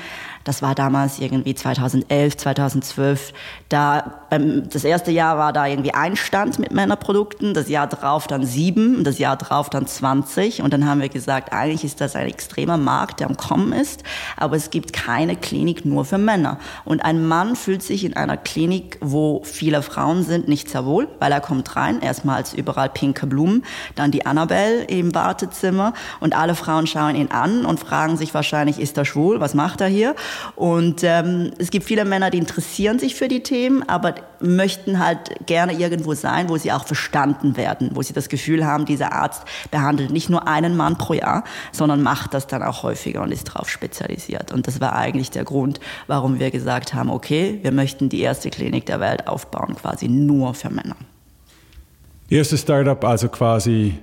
das 0.45 0.61
war 0.61 0.75
damals 0.75 1.19
irgendwie 1.19 1.55
2011, 1.55 2.37
2012. 2.37 3.33
Da, 3.67 4.21
beim, 4.29 4.69
das 4.69 4.83
erste 4.83 5.09
Jahr 5.09 5.39
war 5.39 5.51
da 5.51 5.65
irgendwie 5.65 5.93
ein 5.93 6.15
Stand 6.15 6.59
mit 6.59 6.71
Männerprodukten, 6.71 7.55
das 7.55 7.67
Jahr 7.67 7.87
drauf 7.87 8.27
dann 8.27 8.45
sieben, 8.45 9.03
das 9.03 9.17
Jahr 9.17 9.37
drauf 9.37 9.71
dann 9.71 9.87
20. 9.87 10.61
Und 10.61 10.71
dann 10.71 10.87
haben 10.87 11.01
wir 11.01 11.09
gesagt, 11.09 11.51
eigentlich 11.51 11.83
ist 11.83 11.99
das 11.99 12.15
ein 12.15 12.27
extremer 12.27 12.77
Markt, 12.77 13.19
der 13.19 13.27
am 13.27 13.37
Kommen 13.37 13.73
ist, 13.73 14.03
aber 14.37 14.55
es 14.55 14.69
gibt 14.69 14.93
keine 14.93 15.35
Klinik 15.35 15.83
nur 15.83 16.05
für 16.05 16.19
Männer. 16.19 16.59
Und 16.85 17.03
ein 17.03 17.27
Mann 17.27 17.55
fühlt 17.55 17.81
sich 17.81 18.05
in 18.05 18.15
einer 18.15 18.37
Klinik, 18.37 18.99
wo 19.01 19.41
viele 19.43 19.81
Frauen 19.81 20.23
sind, 20.23 20.47
nicht 20.47 20.69
sehr 20.69 20.85
wohl, 20.85 21.07
weil 21.17 21.31
er 21.31 21.41
kommt 21.41 21.75
rein, 21.75 22.01
erstmal 22.01 22.35
als 22.35 22.53
überall 22.53 22.89
pinke 22.89 23.25
Blumen, 23.25 23.65
dann 23.95 24.11
die 24.11 24.27
Annabelle 24.27 24.83
im 24.83 25.15
Wartezimmer 25.15 25.93
und 26.19 26.35
alle 26.35 26.53
Frauen 26.53 26.85
schauen 26.85 27.15
ihn 27.15 27.31
an 27.31 27.65
und 27.65 27.79
fragen 27.79 28.15
sich 28.15 28.35
wahrscheinlich, 28.35 28.79
ist 28.79 28.95
er 28.95 29.05
schwul, 29.05 29.39
was 29.39 29.55
macht 29.55 29.81
er 29.81 29.87
hier? 29.87 30.13
Und 30.55 31.03
ähm, 31.03 31.51
es 31.57 31.71
gibt 31.71 31.85
viele 31.85 32.05
Männer, 32.05 32.29
die 32.29 32.37
interessieren 32.37 32.99
sich 32.99 33.15
für 33.15 33.27
die 33.27 33.43
Themen, 33.43 33.87
aber 33.87 34.15
möchten 34.39 34.99
halt 34.99 35.45
gerne 35.45 35.73
irgendwo 35.73 36.13
sein, 36.13 36.49
wo 36.49 36.57
sie 36.57 36.71
auch 36.71 36.85
verstanden 36.85 37.57
werden, 37.57 37.91
wo 37.93 38.01
sie 38.01 38.13
das 38.13 38.29
Gefühl 38.29 38.65
haben, 38.65 38.85
dieser 38.85 39.13
Arzt 39.13 39.43
behandelt 39.71 40.11
nicht 40.11 40.29
nur 40.29 40.47
einen 40.47 40.77
Mann 40.77 40.97
pro 40.97 41.13
Jahr, 41.13 41.43
sondern 41.71 42.03
macht 42.03 42.33
das 42.33 42.47
dann 42.47 42.63
auch 42.63 42.83
häufiger 42.83 43.21
und 43.21 43.31
ist 43.31 43.49
darauf 43.49 43.69
spezialisiert. 43.69 44.51
Und 44.51 44.67
das 44.67 44.81
war 44.81 44.95
eigentlich 44.95 45.31
der 45.31 45.43
Grund, 45.43 45.79
warum 46.07 46.39
wir 46.39 46.51
gesagt 46.51 46.93
haben, 46.93 47.09
okay, 47.09 47.59
wir 47.61 47.71
möchten 47.71 48.09
die 48.09 48.21
erste 48.21 48.49
Klinik 48.49 48.85
der 48.85 48.99
Welt 48.99 49.27
aufbauen, 49.27 49.75
quasi 49.75 50.07
nur 50.07 50.53
für 50.53 50.69
Männer. 50.69 50.95
Erstes 52.29 52.61
Startup 52.61 53.03
also 53.03 53.29
quasi 53.29 53.99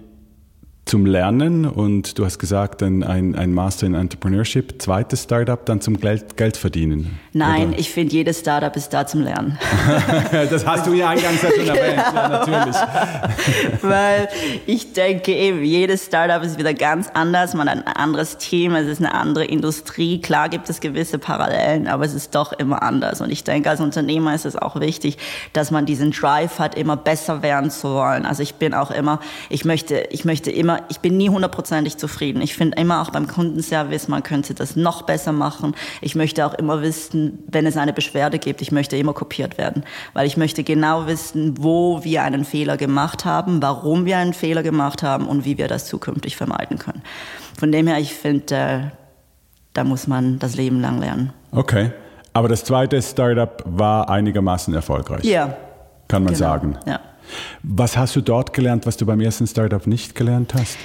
zum 0.85 1.07
Lernen 1.07 1.65
und 1.65 2.19
du 2.19 2.25
hast 2.25 2.39
gesagt, 2.39 2.83
ein, 2.83 3.03
ein, 3.05 3.55
Master 3.55 3.87
in 3.87 3.95
Entrepreneurship, 3.95 4.83
zweites 4.83 5.23
Startup 5.23 5.65
dann 5.65 5.81
zum 5.81 5.99
Geld, 5.99 6.37
Geld 6.37 6.57
verdienen. 6.57 7.19
Nein, 7.33 7.69
oder? 7.69 7.79
ich 7.79 7.91
finde, 7.91 8.12
jedes 8.12 8.41
Startup 8.41 8.75
ist 8.77 8.93
da 8.93 9.07
zum 9.07 9.23
Lernen. 9.23 9.59
das 10.33 10.67
hast 10.67 10.87
du 10.87 10.93
ja 10.93 11.11
eingangs 11.11 11.41
ja 11.41 11.51
schon 11.51 11.69
erwähnt, 11.69 12.03
ja, 12.15 12.29
natürlich. 12.29 12.77
Weil 13.83 14.29
ich 14.67 14.93
denke 14.93 15.33
eben, 15.33 15.62
jedes 15.62 16.07
Startup 16.07 16.43
ist 16.43 16.59
wieder 16.59 16.75
ganz 16.75 17.09
anders, 17.15 17.55
man 17.55 17.71
hat 17.71 17.87
ein 17.87 17.93
anderes 17.97 18.37
Team, 18.39 18.75
es 18.75 18.89
ist 18.89 18.99
eine 18.99 19.15
andere 19.15 19.45
Industrie. 19.45 20.21
Klar 20.21 20.49
gibt 20.49 20.69
es 20.69 20.81
gewisse 20.81 21.19
Parallelen, 21.19 21.87
aber 21.87 22.05
es 22.05 22.12
ist 22.12 22.35
doch 22.35 22.53
immer 22.53 22.83
anders. 22.83 23.21
Und 23.21 23.31
ich 23.31 23.45
denke, 23.45 23.71
als 23.71 23.81
Unternehmer 23.81 24.35
ist 24.35 24.45
es 24.45 24.57
auch 24.57 24.79
wichtig, 24.81 25.17
dass 25.53 25.71
man 25.71 25.87
diesen 25.87 26.11
Drive 26.11 26.59
hat, 26.59 26.75
immer 26.75 26.97
besser 26.97 27.43
werden 27.43 27.71
zu 27.71 27.89
wollen. 27.95 28.27
Also 28.27 28.43
ich 28.43 28.57
bin 28.57 28.75
auch 28.75 28.91
immer, 28.91 29.21
ich 29.49 29.65
möchte, 29.65 30.09
ich 30.11 30.25
möchte 30.25 30.51
immer 30.51 30.82
immer, 30.83 30.91
ich 30.91 31.01
bin 31.01 31.17
nie 31.17 31.29
hundertprozentig 31.29 31.97
zufrieden. 31.97 32.43
Ich 32.43 32.55
finde 32.55 32.81
immer 32.81 33.03
auch 33.03 33.11
beim 33.11 33.27
Kundenservice, 33.27 34.09
man 34.09 34.23
könnte 34.23 34.55
das 34.55 34.77
noch 34.77 35.03
besser 35.03 35.33
machen. 35.33 35.75
Ich 36.01 36.15
möchte 36.15 36.47
auch 36.47 36.55
immer 36.55 36.83
wissen, 36.83 37.45
wenn 37.49 37.67
es 37.67 37.77
eine 37.77 37.93
Beschwerde 37.93 38.39
gibt, 38.39 38.62
ich 38.62 38.73
möchte 38.73 38.97
immer 38.97 39.12
kopiert 39.12 39.59
werden, 39.59 39.85
weil 40.12 40.27
ich 40.27 40.37
möchte 40.37 40.65
genau 40.65 41.07
wissen, 41.07 41.55
wo 41.59 42.05
wir 42.05 42.23
einen 42.23 42.45
Fehler 42.45 42.77
gemacht 42.77 43.25
haben, 43.25 43.62
warum 43.62 44.05
wir 44.05 44.19
einen 44.19 44.35
Fehler 44.35 44.62
gemacht 44.62 45.03
haben 45.03 45.27
und 45.27 45.45
wie 45.45 45.59
wir 45.59 45.69
das 45.69 45.87
zukünftig 45.87 46.37
vermeiden 46.37 46.79
können. 46.79 47.03
Von 47.59 47.73
dem 47.73 47.87
her, 47.87 47.99
ich 47.99 48.15
finde, 48.15 48.55
äh, 48.55 48.81
da 49.73 49.85
muss 49.85 50.07
man 50.07 50.39
das 50.39 50.57
Leben 50.57 50.81
lang 50.81 51.01
lernen. 51.01 51.33
Okay. 51.53 51.91
Aber 52.35 52.49
das 52.49 52.65
zweite 52.65 53.01
Startup 53.03 53.62
war 53.67 54.09
einigermaßen 54.09 54.73
erfolgreich. 54.73 55.23
Ja. 55.25 55.55
Kann 56.09 56.25
man 56.25 56.33
genau. 56.33 56.47
sagen. 56.47 56.79
Ja. 56.87 57.01
Was 57.62 57.97
hast 57.97 58.17
du 58.17 58.21
dort 58.21 58.52
gelernt, 58.52 58.87
was 58.87 58.97
du 58.97 59.07
beim 59.07 59.21
ersten 59.21 59.47
Startup 59.47 59.87
nicht 59.87 60.14
gelernt 60.14 60.55
hast? 60.55 60.76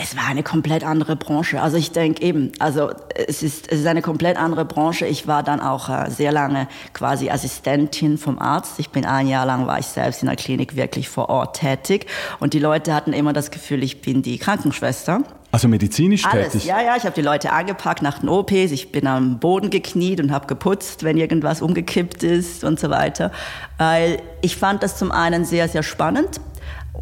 Es 0.00 0.16
war 0.16 0.28
eine 0.28 0.44
komplett 0.44 0.84
andere 0.84 1.16
Branche. 1.16 1.60
Also 1.60 1.76
ich 1.76 1.90
denke 1.90 2.22
eben, 2.22 2.52
also 2.60 2.90
es 3.14 3.42
ist, 3.42 3.70
es 3.70 3.80
ist 3.80 3.86
eine 3.86 4.00
komplett 4.00 4.36
andere 4.36 4.64
Branche. 4.64 5.06
Ich 5.06 5.26
war 5.26 5.42
dann 5.42 5.58
auch 5.58 5.88
äh, 5.88 6.08
sehr 6.08 6.30
lange 6.30 6.68
quasi 6.92 7.30
Assistentin 7.30 8.16
vom 8.16 8.38
Arzt. 8.38 8.78
Ich 8.78 8.90
bin 8.90 9.04
ein 9.04 9.26
Jahr 9.26 9.44
lang, 9.44 9.66
war 9.66 9.80
ich 9.80 9.86
selbst 9.86 10.22
in 10.22 10.28
der 10.28 10.36
Klinik 10.36 10.76
wirklich 10.76 11.08
vor 11.08 11.28
Ort 11.28 11.58
tätig. 11.58 12.06
Und 12.38 12.54
die 12.54 12.60
Leute 12.60 12.94
hatten 12.94 13.12
immer 13.12 13.32
das 13.32 13.50
Gefühl, 13.50 13.82
ich 13.82 14.00
bin 14.00 14.22
die 14.22 14.38
Krankenschwester. 14.38 15.22
Also 15.50 15.66
medizinisch 15.66 16.24
Alles. 16.26 16.52
tätig? 16.52 16.66
Ja, 16.66 16.80
ja, 16.80 16.96
ich 16.96 17.02
habe 17.02 17.14
die 17.16 17.22
Leute 17.22 17.50
angepackt 17.50 18.00
nach 18.00 18.20
den 18.20 18.28
OPs. 18.28 18.70
Ich 18.70 18.92
bin 18.92 19.08
am 19.08 19.40
Boden 19.40 19.68
gekniet 19.68 20.20
und 20.20 20.30
habe 20.30 20.46
geputzt, 20.46 21.02
wenn 21.02 21.16
irgendwas 21.16 21.60
umgekippt 21.60 22.22
ist 22.22 22.62
und 22.62 22.78
so 22.78 22.88
weiter. 22.90 23.32
Weil 23.78 24.22
ich 24.42 24.56
fand 24.56 24.84
das 24.84 24.96
zum 24.96 25.10
einen 25.10 25.44
sehr, 25.44 25.66
sehr 25.66 25.82
spannend. 25.82 26.40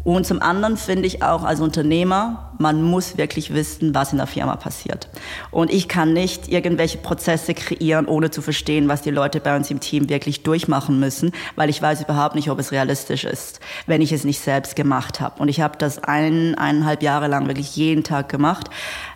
Und 0.03 0.25
zum 0.25 0.41
anderen 0.41 0.77
finde 0.77 1.05
ich 1.05 1.21
auch 1.21 1.43
als 1.43 1.59
Unternehmer, 1.59 2.46
man 2.57 2.81
muss 2.81 3.17
wirklich 3.17 3.53
wissen, 3.53 3.93
was 3.93 4.11
in 4.11 4.17
der 4.17 4.27
Firma 4.27 4.55
passiert. 4.55 5.09
Und 5.51 5.71
ich 5.71 5.87
kann 5.87 6.13
nicht 6.13 6.47
irgendwelche 6.47 6.97
Prozesse 6.97 7.53
kreieren, 7.53 8.07
ohne 8.07 8.31
zu 8.31 8.41
verstehen, 8.41 8.87
was 8.87 9.01
die 9.01 9.11
Leute 9.11 9.39
bei 9.39 9.55
uns 9.55 9.69
im 9.71 9.79
Team 9.79 10.09
wirklich 10.09 10.43
durchmachen 10.43 10.99
müssen, 10.99 11.31
weil 11.55 11.69
ich 11.69 11.81
weiß 11.81 12.01
überhaupt 12.01 12.35
nicht, 12.35 12.49
ob 12.49 12.59
es 12.59 12.71
realistisch 12.71 13.23
ist, 13.23 13.59
wenn 13.85 14.01
ich 14.01 14.11
es 14.11 14.23
nicht 14.23 14.39
selbst 14.39 14.75
gemacht 14.75 15.19
habe. 15.19 15.41
Und 15.41 15.49
ich 15.49 15.61
habe 15.61 15.77
das 15.77 16.03
ein, 16.03 16.55
eineinhalb 16.55 17.03
Jahre 17.03 17.27
lang 17.27 17.47
wirklich 17.47 17.75
jeden 17.75 18.03
Tag 18.03 18.29
gemacht, 18.29 18.69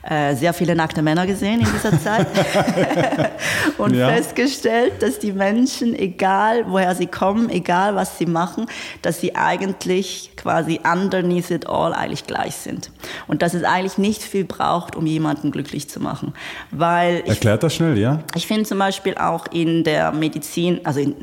äh, 0.04 0.36
sehr 0.36 0.54
viele 0.54 0.76
nackte 0.76 1.02
Männer 1.02 1.28
gesehen 1.28 1.62
in 1.62 1.68
dieser 1.72 2.00
Zeit 2.00 2.28
und 3.78 3.96
ja. 3.96 4.10
festgestellt, 4.10 5.02
dass 5.02 5.20
die 5.20 5.32
Menschen, 5.32 5.96
egal 5.96 6.66
woher 6.68 6.96
sie 6.96 7.08
kommen, 7.08 7.50
egal 7.50 7.96
was 7.96 8.18
sie 8.18 8.26
machen, 8.26 8.66
dass 9.02 9.22
sie 9.22 9.36
eigentlich 9.36 10.32
quasi 10.36 10.80
underneath 10.84 11.52
it 11.52 11.68
all 11.68 11.94
eigentlich 11.94 12.26
gleich 12.26 12.56
sind 12.56 12.92
und 13.32 13.42
dass 13.42 13.54
es 13.54 13.64
eigentlich 13.64 13.98
nicht 13.98 14.22
viel 14.24 14.44
braucht, 14.44 14.98
um 14.98 15.06
jemanden 15.06 15.52
glücklich 15.52 15.90
zu 15.90 16.02
machen. 16.02 16.34
Weil 16.70 17.24
Erklärt 17.26 17.64
das 17.64 17.74
schnell, 17.74 17.98
ja? 17.98 18.22
Ich 18.36 18.46
finde 18.46 18.64
zum 18.66 18.78
Beispiel 18.78 19.16
auch 19.16 19.46
in 19.54 19.86
der 19.86 20.12
Medizin, 20.12 20.82
also 20.84 21.00
in, 21.00 21.16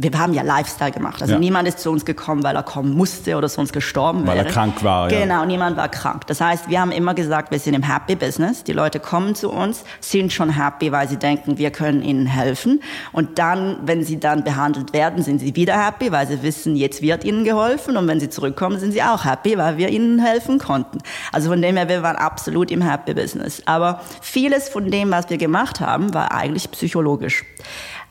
wir 0.00 0.16
haben 0.18 0.32
ja 0.32 0.42
Lifestyle 0.42 0.92
gemacht. 0.92 1.20
Also 1.20 1.34
ja. 1.34 1.38
niemand 1.40 1.66
ist 1.66 1.80
zu 1.80 1.90
uns 1.90 2.04
gekommen, 2.04 2.44
weil 2.44 2.54
er 2.54 2.62
kommen 2.62 2.96
musste 2.96 3.36
oder 3.36 3.48
sonst 3.48 3.72
gestorben 3.72 4.20
weil 4.20 4.36
wäre. 4.36 4.38
Weil 4.38 4.46
er 4.46 4.52
krank 4.52 4.84
war. 4.84 5.10
Ja. 5.10 5.20
Genau, 5.20 5.44
niemand 5.44 5.76
war 5.76 5.88
krank. 5.88 6.26
Das 6.28 6.40
heißt, 6.40 6.68
wir 6.68 6.80
haben 6.80 6.92
immer 6.92 7.14
gesagt, 7.14 7.50
wir 7.50 7.58
sind 7.58 7.74
im 7.74 7.82
Happy 7.82 8.14
Business. 8.14 8.62
Die 8.62 8.72
Leute 8.72 9.00
kommen 9.00 9.34
zu 9.34 9.50
uns, 9.50 9.84
sind 10.00 10.32
schon 10.32 10.50
happy, 10.50 10.92
weil 10.92 11.08
sie 11.08 11.16
denken, 11.16 11.58
wir 11.58 11.70
können 11.70 12.02
ihnen 12.02 12.26
helfen. 12.26 12.80
Und 13.12 13.38
dann, 13.38 13.78
wenn 13.82 14.04
sie 14.04 14.20
dann 14.20 14.44
behandelt 14.44 14.92
werden, 14.92 15.22
sind 15.22 15.40
sie 15.40 15.56
wieder 15.56 15.84
happy, 15.84 16.12
weil 16.12 16.28
sie 16.28 16.42
wissen, 16.42 16.76
jetzt 16.76 17.02
wird 17.02 17.24
ihnen 17.24 17.44
geholfen. 17.44 17.96
Und 17.96 18.06
wenn 18.06 18.20
sie 18.20 18.30
zurückkommen, 18.30 18.78
sind 18.78 18.92
sie 18.92 19.02
auch 19.02 19.24
happy, 19.24 19.58
weil 19.58 19.78
wir 19.78 19.88
ihnen 19.88 20.20
helfen 20.20 20.58
konnten. 20.58 20.98
Also 21.32 21.50
von 21.50 21.60
dem 21.60 21.76
her, 21.76 21.88
wir 21.88 22.02
waren 22.02 22.16
absolut 22.16 22.70
im 22.70 22.82
Happy 22.82 23.14
Business. 23.14 23.62
Aber 23.66 24.00
vieles 24.20 24.68
von 24.68 24.90
dem, 24.90 25.10
was 25.10 25.28
wir 25.28 25.38
gemacht 25.38 25.80
haben, 25.80 26.14
war 26.14 26.32
eigentlich 26.32 26.70
psychologisch. 26.70 27.44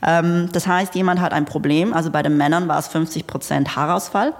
Ähm, 0.06 0.48
das 0.52 0.66
heißt, 0.66 0.94
jemand 0.94 1.20
hat 1.20 1.32
ein 1.32 1.44
Problem, 1.44 1.77
also 1.92 2.10
bei 2.10 2.22
den 2.22 2.36
Männern 2.36 2.68
war 2.68 2.78
es 2.78 2.88
50 2.88 3.26
Prozent 3.26 3.76
Haarausfall. 3.76 4.34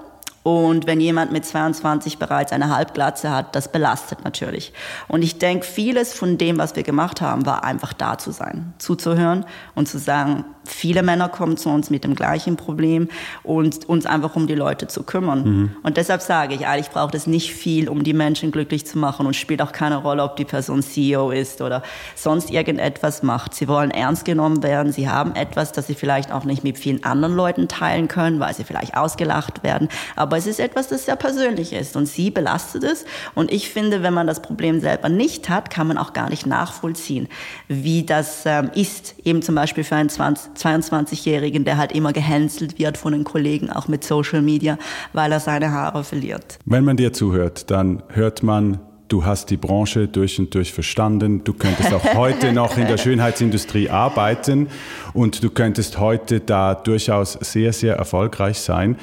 Und 0.49 0.87
wenn 0.87 0.99
jemand 0.99 1.31
mit 1.31 1.45
22 1.45 2.17
bereits 2.17 2.51
eine 2.51 2.75
Halbglatze 2.75 3.29
hat, 3.29 3.55
das 3.55 3.71
belastet 3.71 4.23
natürlich. 4.23 4.73
Und 5.07 5.21
ich 5.21 5.37
denke, 5.37 5.63
vieles 5.63 6.11
von 6.11 6.39
dem, 6.39 6.57
was 6.57 6.75
wir 6.75 6.81
gemacht 6.81 7.21
haben, 7.21 7.45
war 7.45 7.63
einfach 7.63 7.93
da 7.93 8.17
zu 8.17 8.31
sein, 8.31 8.73
zuzuhören 8.79 9.45
und 9.75 9.87
zu 9.87 9.99
sagen, 9.99 10.45
viele 10.69 11.03
Männer 11.03 11.29
kommen 11.29 11.57
zu 11.57 11.69
uns 11.69 11.89
mit 11.89 12.03
dem 12.03 12.15
gleichen 12.15 12.55
Problem 12.55 13.09
und 13.43 13.87
uns 13.87 14.05
einfach 14.05 14.35
um 14.35 14.47
die 14.47 14.55
Leute 14.55 14.87
zu 14.87 15.03
kümmern. 15.03 15.43
Mhm. 15.43 15.75
Und 15.83 15.97
deshalb 15.97 16.21
sage 16.21 16.55
ich, 16.55 16.67
eigentlich 16.67 16.89
braucht 16.89 17.15
es 17.15 17.27
nicht 17.27 17.53
viel, 17.53 17.89
um 17.89 18.03
die 18.03 18.13
Menschen 18.13 18.51
glücklich 18.51 18.85
zu 18.85 18.97
machen 18.97 19.25
und 19.25 19.35
spielt 19.35 19.61
auch 19.61 19.71
keine 19.71 19.97
Rolle, 19.97 20.23
ob 20.23 20.35
die 20.35 20.45
Person 20.45 20.81
CEO 20.81 21.31
ist 21.31 21.61
oder 21.61 21.83
sonst 22.15 22.49
irgendetwas 22.49 23.23
macht. 23.23 23.53
Sie 23.53 23.67
wollen 23.67 23.91
ernst 23.91 24.25
genommen 24.25 24.63
werden. 24.63 24.91
Sie 24.91 25.09
haben 25.09 25.35
etwas, 25.35 25.71
das 25.71 25.87
sie 25.87 25.95
vielleicht 25.95 26.31
auch 26.31 26.43
nicht 26.43 26.63
mit 26.63 26.77
vielen 26.77 27.03
anderen 27.03 27.35
Leuten 27.35 27.67
teilen 27.67 28.07
können, 28.07 28.39
weil 28.39 28.53
sie 28.53 28.63
vielleicht 28.63 28.95
ausgelacht 28.95 29.63
werden. 29.63 29.89
Aber 30.15 30.38
es 30.39 30.47
ist 30.47 30.59
etwas, 30.59 30.87
das 30.87 31.05
sehr 31.05 31.17
persönlich 31.17 31.73
ist 31.73 31.95
und 31.95 32.07
sie 32.07 32.31
belastet 32.31 32.83
es. 32.83 33.05
Und 33.35 33.51
ich 33.51 33.69
finde, 33.69 34.01
wenn 34.03 34.13
man 34.13 34.25
das 34.25 34.41
Problem 34.41 34.79
selber 34.79 35.09
nicht 35.09 35.49
hat, 35.49 35.69
kann 35.69 35.87
man 35.87 35.97
auch 35.97 36.13
gar 36.13 36.29
nicht 36.29 36.45
nachvollziehen, 36.45 37.27
wie 37.67 38.03
das 38.03 38.43
ähm, 38.45 38.71
ist, 38.73 39.15
eben 39.23 39.41
zum 39.41 39.55
Beispiel 39.55 39.83
für 39.83 39.95
einen 39.95 40.09
20 40.09 40.39
22-Jährigen, 40.57 41.65
der 41.65 41.77
halt 41.77 41.91
immer 41.91 42.13
gehänselt 42.13 42.79
wird 42.79 42.97
von 42.97 43.13
den 43.13 43.23
Kollegen, 43.23 43.69
auch 43.69 43.87
mit 43.87 44.03
Social 44.03 44.41
Media, 44.41 44.77
weil 45.13 45.31
er 45.31 45.39
seine 45.39 45.71
Haare 45.71 46.03
verliert. 46.03 46.57
Wenn 46.65 46.85
man 46.85 46.97
dir 46.97 47.13
zuhört, 47.13 47.69
dann 47.69 48.01
hört 48.09 48.41
man, 48.41 48.79
du 49.09 49.25
hast 49.25 49.49
die 49.49 49.57
Branche 49.57 50.07
durch 50.07 50.39
und 50.39 50.53
durch 50.55 50.71
verstanden, 50.71 51.43
du 51.43 51.53
könntest 51.53 51.93
auch 51.93 52.13
heute 52.15 52.53
noch 52.53 52.77
in 52.77 52.87
der 52.87 52.97
Schönheitsindustrie 52.97 53.89
arbeiten 53.89 54.67
und 55.13 55.43
du 55.43 55.49
könntest 55.49 55.99
heute 55.99 56.39
da 56.39 56.75
durchaus 56.75 57.33
sehr, 57.33 57.73
sehr 57.73 57.95
erfolgreich 57.95 58.59
sein. 58.59 58.97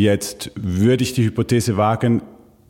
Jetzt 0.00 0.50
würde 0.54 1.02
ich 1.02 1.12
die 1.12 1.24
Hypothese 1.24 1.76
wagen, 1.76 2.22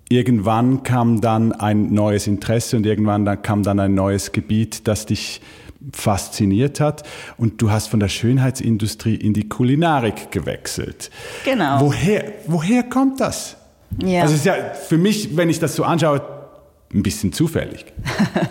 irgendwann 0.09 0.83
kam 0.83 1.21
dann 1.21 1.53
ein 1.53 1.95
neues 1.95 2.27
Interesse 2.27 2.77
und 2.77 2.85
irgendwann 2.85 3.25
dann 3.25 3.41
kam 3.41 3.63
dann 3.63 3.79
ein 3.79 3.95
neues 3.95 4.33
Gebiet, 4.33 4.89
das 4.89 5.07
dich 5.07 5.41
fasziniert 5.93 6.81
hat. 6.81 7.05
Und 7.37 7.63
du 7.63 7.71
hast 7.71 7.87
von 7.87 8.01
der 8.01 8.09
Schönheitsindustrie 8.09 9.15
in 9.15 9.33
die 9.33 9.49
Kulinarik 9.49 10.33
gewechselt. 10.33 11.13
Genau. 11.45 11.81
Woher, 11.83 12.33
woher 12.49 12.83
kommt 12.83 13.21
das? 13.21 13.57
Ja. 14.05 14.23
Also 14.23 14.35
es 14.35 14.41
ist 14.41 14.47
ja 14.47 14.55
für 14.75 14.99
mich, 14.99 15.37
wenn 15.37 15.51
ich 15.51 15.61
das 15.61 15.77
so 15.77 15.85
anschaue, 15.85 16.40
ein 16.93 17.05
bisschen 17.05 17.33
zufällig. 17.33 17.85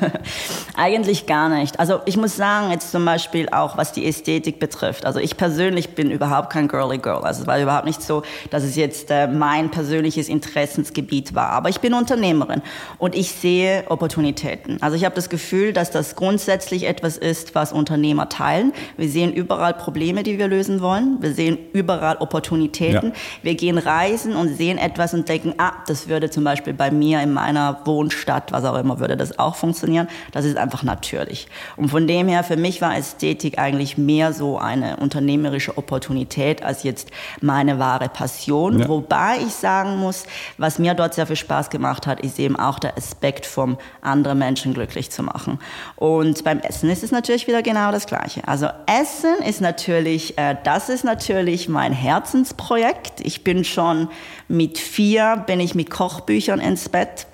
Eigentlich 0.77 1.25
gar 1.25 1.50
nicht. 1.50 1.77
Also 1.77 2.00
ich 2.05 2.15
muss 2.15 2.38
sagen, 2.38 2.72
jetzt 2.72 2.89
zum 2.89 3.03
Beispiel 3.03 3.50
auch 3.50 3.77
was 3.77 3.91
die 3.91 4.08
Ästhetik 4.08 4.60
betrifft. 4.60 5.05
Also 5.05 5.19
ich 5.19 5.36
persönlich 5.36 5.89
bin 5.89 6.10
überhaupt 6.10 6.50
kein 6.50 6.69
girly 6.69 7.00
girl. 7.00 7.25
Also 7.25 7.41
es 7.41 7.48
war 7.48 7.62
überhaupt 7.62 7.86
nicht 7.86 8.01
so, 8.01 8.24
dass 8.50 8.63
es 8.63 8.77
jetzt 8.77 9.12
äh, 9.12 9.27
mein 9.27 9.72
persönliches 9.72 10.29
Interessensgebiet 10.29 11.36
war. 11.36 11.50
Aber 11.50 11.67
ich 11.67 11.81
bin 11.81 11.93
Unternehmerin 11.93 12.62
und 12.98 13.13
ich 13.13 13.34
sehe 13.34 13.84
Opportunitäten. 13.89 14.81
Also 14.81 14.96
ich 14.96 15.03
habe 15.03 15.15
das 15.15 15.27
Gefühl, 15.27 15.74
dass 15.74 15.91
das 15.91 16.15
grundsätzlich 16.15 16.88
etwas 16.88 17.17
ist, 17.17 17.55
was 17.55 17.74
Unternehmer 17.74 18.29
teilen. 18.29 18.72
Wir 18.96 19.10
sehen 19.10 19.34
überall 19.34 19.74
Probleme, 19.74 20.24
die 20.24 20.39
wir 20.39 20.48
lösen 20.48 20.79
wollen. 20.79 21.17
Wir 21.19 21.34
sehen 21.34 21.58
überall 21.74 22.15
Opportunitäten. 22.15 23.10
Ja. 23.10 23.15
Wir 23.43 23.55
gehen 23.55 23.77
reisen 23.77 24.38
und 24.38 24.55
sehen 24.55 24.77
etwas 24.77 25.13
und 25.13 25.27
denken, 25.27 25.55
ah, 25.58 25.74
das 25.88 26.08
würde 26.08 26.29
zum 26.29 26.46
Beispiel 26.46 26.74
bei 26.74 26.89
mir 26.89 27.22
in 27.22 27.34
meiner 27.34 27.81
Wohnstadt 27.84 28.28
Stadt, 28.29 28.51
was 28.51 28.63
auch 28.63 28.77
immer, 28.77 29.00
würde 29.00 29.17
das 29.17 29.39
auch 29.39 29.55
funktionieren. 29.55 30.07
Das 30.31 30.45
ist 30.45 30.55
einfach 30.55 30.83
natürlich. 30.83 31.48
Und 31.77 31.89
von 31.89 32.05
dem 32.05 32.27
her, 32.27 32.43
für 32.43 32.57
mich 32.57 32.79
war 32.79 32.95
Ästhetik 32.95 33.57
eigentlich 33.57 33.98
mehr 33.98 34.33
so 34.33 34.59
eine 34.59 34.98
unternehmerische 34.98 35.79
Opportunität 35.79 36.62
als 36.62 36.83
jetzt 36.83 37.09
meine 37.41 37.79
wahre 37.79 38.07
Passion. 38.07 38.81
Ja. 38.81 38.88
Wobei 38.88 39.38
ich 39.39 39.53
sagen 39.53 39.98
muss, 39.98 40.25
was 40.59 40.77
mir 40.77 40.93
dort 40.93 41.15
sehr 41.15 41.25
viel 41.25 41.38
Spaß 41.38 41.71
gemacht 41.71 42.05
hat, 42.05 42.21
ist 42.21 42.38
eben 42.38 42.55
auch 42.55 42.77
der 42.77 42.95
Aspekt 42.98 43.48
vom 43.48 43.79
andere 44.01 44.36
Menschen 44.36 44.75
glücklich 44.75 45.09
zu 45.09 45.24
machen. 45.24 45.59
Und 45.95 46.43
beim 46.43 46.59
Essen 46.59 46.88
ist 46.91 47.03
es 47.03 47.09
natürlich 47.09 47.48
wieder 47.48 47.63
genau 47.63 47.91
das 47.91 48.05
Gleiche. 48.05 48.48
Also 48.48 48.67
Essen 48.86 49.43
ist 49.43 49.59
natürlich, 49.59 50.38
äh, 50.38 50.55
das 50.63 50.89
ist 50.89 51.03
natürlich 51.03 51.67
mein 51.67 51.93
Herzensprojekt. 51.93 53.21
Ich 53.21 53.43
bin 53.43 53.63
schon 53.63 54.07
mit 54.48 54.77
vier, 54.77 55.43
bin 55.48 55.59
ich 55.59 55.74
mit 55.74 55.89
Kochbüchern 55.89 56.59
ins 56.59 56.89
Bett 56.89 57.25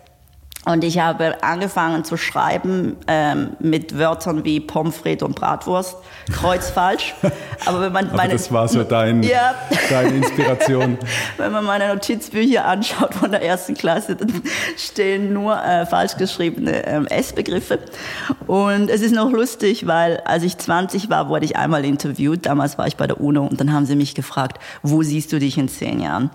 Und 0.66 0.84
ich 0.84 0.98
habe 0.98 1.44
angefangen 1.44 2.04
zu 2.04 2.18
schreiben 2.18 2.98
ähm, 3.08 3.52
mit 3.60 3.98
Wörtern 3.98 4.44
wie 4.44 4.60
Pommes 4.60 4.98
frites 4.98 5.24
und 5.24 5.36
Bratwurst, 5.36 5.96
kreuzfalsch. 6.32 7.14
Aber 7.66 7.82
wenn 7.82 7.94
man 7.94 8.16
meine, 8.16 8.34
das 8.34 8.52
war 8.52 8.68
so 8.68 8.84
dein, 8.84 9.22
ja. 9.22 9.54
deine 9.92 10.18
Inspiration. 10.18 10.98
wenn 11.38 11.52
man 11.52 11.66
meine 11.66 11.94
Notizbücher 11.94 12.66
anschaut 12.66 13.14
von 13.14 13.30
der 13.30 13.44
ersten 13.44 13.76
Klasse, 13.76 14.16
dann 14.16 14.42
stehen 14.76 15.34
nur 15.34 15.56
äh, 15.64 15.86
falsch 15.86 16.18
geschriebene 16.18 16.86
ähm, 16.88 17.06
S-Begriffe. 17.08 17.80
Und 18.48 18.90
es 18.90 19.02
ist 19.02 19.14
noch 19.14 19.32
lustig, 19.32 19.86
weil 19.86 20.18
als 20.26 20.42
ich 20.42 20.58
20 20.58 21.12
war, 21.12 21.30
wurde 21.30 21.46
ich 21.46 21.58
einmal 21.58 21.86
interviewt. 21.86 22.48
Damals 22.48 22.80
war 22.80 22.88
ich 22.88 22.98
bei 22.98 23.06
der 23.06 23.22
UNO 23.22 23.46
und 23.46 23.60
dann 23.60 23.72
haben 23.72 23.86
sie 23.86 23.96
mich 23.96 24.16
gefragt, 24.16 24.60
wo 24.82 25.04
siehst 25.04 25.32
du 25.32 25.38
dich 25.38 25.60
in 25.60 25.68
zehn 25.68 26.00
Jahren? 26.00 26.32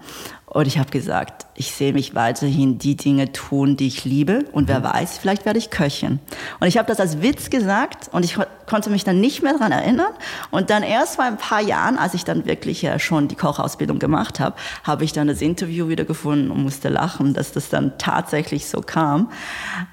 Und 0.50 0.66
ich 0.66 0.78
habe 0.78 0.90
gesagt, 0.90 1.46
ich 1.54 1.72
sehe 1.72 1.92
mich 1.92 2.16
weiterhin 2.16 2.78
die 2.78 2.96
Dinge 2.96 3.30
tun, 3.32 3.76
die 3.76 3.86
ich 3.86 4.04
liebe. 4.04 4.46
Und 4.50 4.66
wer 4.66 4.80
mhm. 4.80 4.84
weiß, 4.84 5.18
vielleicht 5.18 5.44
werde 5.46 5.60
ich 5.60 5.70
Köchin. 5.70 6.18
Und 6.58 6.66
ich 6.66 6.76
habe 6.76 6.88
das 6.88 6.98
als 6.98 7.22
Witz 7.22 7.50
gesagt 7.50 8.08
und 8.10 8.24
ich 8.24 8.36
konnte 8.66 8.90
mich 8.90 9.04
dann 9.04 9.20
nicht 9.20 9.42
mehr 9.42 9.52
daran 9.52 9.70
erinnern. 9.70 10.12
Und 10.50 10.70
dann 10.70 10.82
erst 10.82 11.16
vor 11.16 11.24
ein 11.24 11.36
paar 11.36 11.60
Jahren, 11.60 11.96
als 11.96 12.14
ich 12.14 12.24
dann 12.24 12.46
wirklich 12.46 12.82
ja 12.82 12.98
schon 12.98 13.28
die 13.28 13.36
Kochausbildung 13.36 14.00
gemacht 14.00 14.40
habe, 14.40 14.56
habe 14.82 15.04
ich 15.04 15.12
dann 15.12 15.28
das 15.28 15.40
Interview 15.40 15.86
wieder 15.86 16.04
gefunden 16.04 16.50
und 16.50 16.64
musste 16.64 16.88
lachen, 16.88 17.32
dass 17.32 17.52
das 17.52 17.68
dann 17.68 17.96
tatsächlich 17.98 18.68
so 18.68 18.80
kam. 18.80 19.30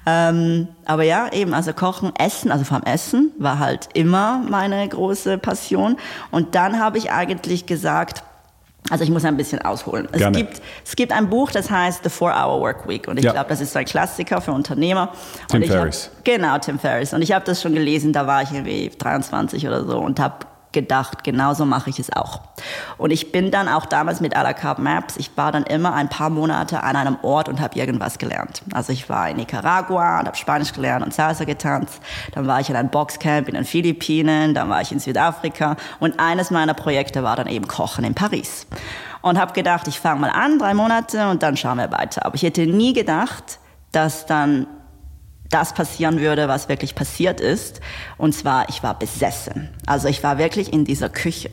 Ähm, 0.06 0.66
aber 0.86 1.04
ja, 1.04 1.32
eben, 1.32 1.54
also 1.54 1.72
Kochen, 1.72 2.12
Essen, 2.16 2.50
also 2.50 2.64
vor 2.64 2.78
allem 2.78 2.92
Essen 2.92 3.30
war 3.38 3.60
halt 3.60 3.90
immer 3.94 4.42
meine 4.48 4.88
große 4.88 5.38
Passion. 5.38 5.96
Und 6.32 6.56
dann 6.56 6.80
habe 6.80 6.98
ich 6.98 7.12
eigentlich 7.12 7.66
gesagt, 7.66 8.24
also 8.90 9.04
ich 9.04 9.10
muss 9.10 9.24
ein 9.24 9.36
bisschen 9.36 9.60
ausholen. 9.60 10.08
Es 10.12 10.32
gibt, 10.32 10.62
es 10.84 10.96
gibt 10.96 11.12
ein 11.12 11.28
Buch, 11.28 11.50
das 11.50 11.70
heißt 11.70 12.02
The 12.04 12.10
Four-Hour 12.10 12.60
Work 12.60 12.88
Week 12.88 13.06
und 13.06 13.18
ich 13.18 13.24
ja. 13.24 13.32
glaube, 13.32 13.48
das 13.50 13.60
ist 13.60 13.76
ein 13.76 13.84
Klassiker 13.84 14.40
für 14.40 14.52
Unternehmer. 14.52 15.12
Tim 15.48 15.62
Ferriss. 15.64 16.10
Hab, 16.16 16.24
genau, 16.24 16.58
Tim 16.58 16.78
Ferriss. 16.78 17.12
Und 17.12 17.22
ich 17.22 17.32
habe 17.32 17.44
das 17.44 17.60
schon 17.60 17.74
gelesen, 17.74 18.12
da 18.12 18.26
war 18.26 18.42
ich 18.42 18.52
irgendwie 18.52 18.90
23 18.96 19.66
oder 19.66 19.84
so 19.84 19.98
und 19.98 20.18
habe 20.20 20.46
gedacht, 20.82 21.24
genauso 21.24 21.64
mache 21.64 21.90
ich 21.90 21.98
es 21.98 22.12
auch. 22.12 22.40
Und 22.96 23.10
ich 23.10 23.32
bin 23.32 23.50
dann 23.50 23.68
auch 23.68 23.86
damals 23.86 24.20
mit 24.20 24.36
à 24.36 24.42
la 24.42 24.52
carte 24.52 24.80
Maps, 24.80 25.16
ich 25.16 25.36
war 25.36 25.52
dann 25.52 25.64
immer 25.64 25.94
ein 25.94 26.08
paar 26.08 26.30
Monate 26.30 26.82
an 26.82 26.96
einem 26.96 27.16
Ort 27.22 27.48
und 27.48 27.60
habe 27.60 27.78
irgendwas 27.78 28.18
gelernt. 28.18 28.62
Also 28.72 28.92
ich 28.92 29.08
war 29.08 29.28
in 29.28 29.36
Nicaragua 29.36 30.20
und 30.20 30.26
habe 30.26 30.36
Spanisch 30.36 30.72
gelernt 30.72 31.04
und 31.04 31.14
Salsa 31.14 31.44
getanzt. 31.44 32.00
Dann 32.32 32.46
war 32.46 32.60
ich 32.60 32.70
in 32.70 32.76
einem 32.76 32.90
Boxcamp 32.90 33.48
in 33.48 33.54
den 33.54 33.64
Philippinen, 33.64 34.54
dann 34.54 34.68
war 34.68 34.80
ich 34.80 34.92
in 34.92 35.00
Südafrika 35.00 35.76
und 36.00 36.18
eines 36.20 36.50
meiner 36.50 36.74
Projekte 36.74 37.22
war 37.22 37.36
dann 37.36 37.46
eben 37.46 37.68
Kochen 37.68 38.04
in 38.04 38.14
Paris. 38.14 38.66
Und 39.20 39.38
habe 39.38 39.52
gedacht, 39.52 39.88
ich 39.88 39.98
fange 39.98 40.20
mal 40.20 40.30
an, 40.30 40.58
drei 40.58 40.74
Monate 40.74 41.28
und 41.28 41.42
dann 41.42 41.56
schauen 41.56 41.78
wir 41.78 41.90
weiter. 41.90 42.24
Aber 42.24 42.36
ich 42.36 42.42
hätte 42.42 42.66
nie 42.66 42.92
gedacht, 42.92 43.58
dass 43.92 44.26
dann 44.26 44.66
das 45.50 45.72
passieren 45.72 46.20
würde, 46.20 46.48
was 46.48 46.68
wirklich 46.68 46.94
passiert 46.94 47.40
ist. 47.40 47.80
Und 48.16 48.34
zwar, 48.34 48.68
ich 48.68 48.82
war 48.82 48.98
besessen. 48.98 49.68
Also 49.86 50.08
ich 50.08 50.22
war 50.22 50.38
wirklich 50.38 50.72
in 50.72 50.84
dieser 50.84 51.08
Küche. 51.08 51.50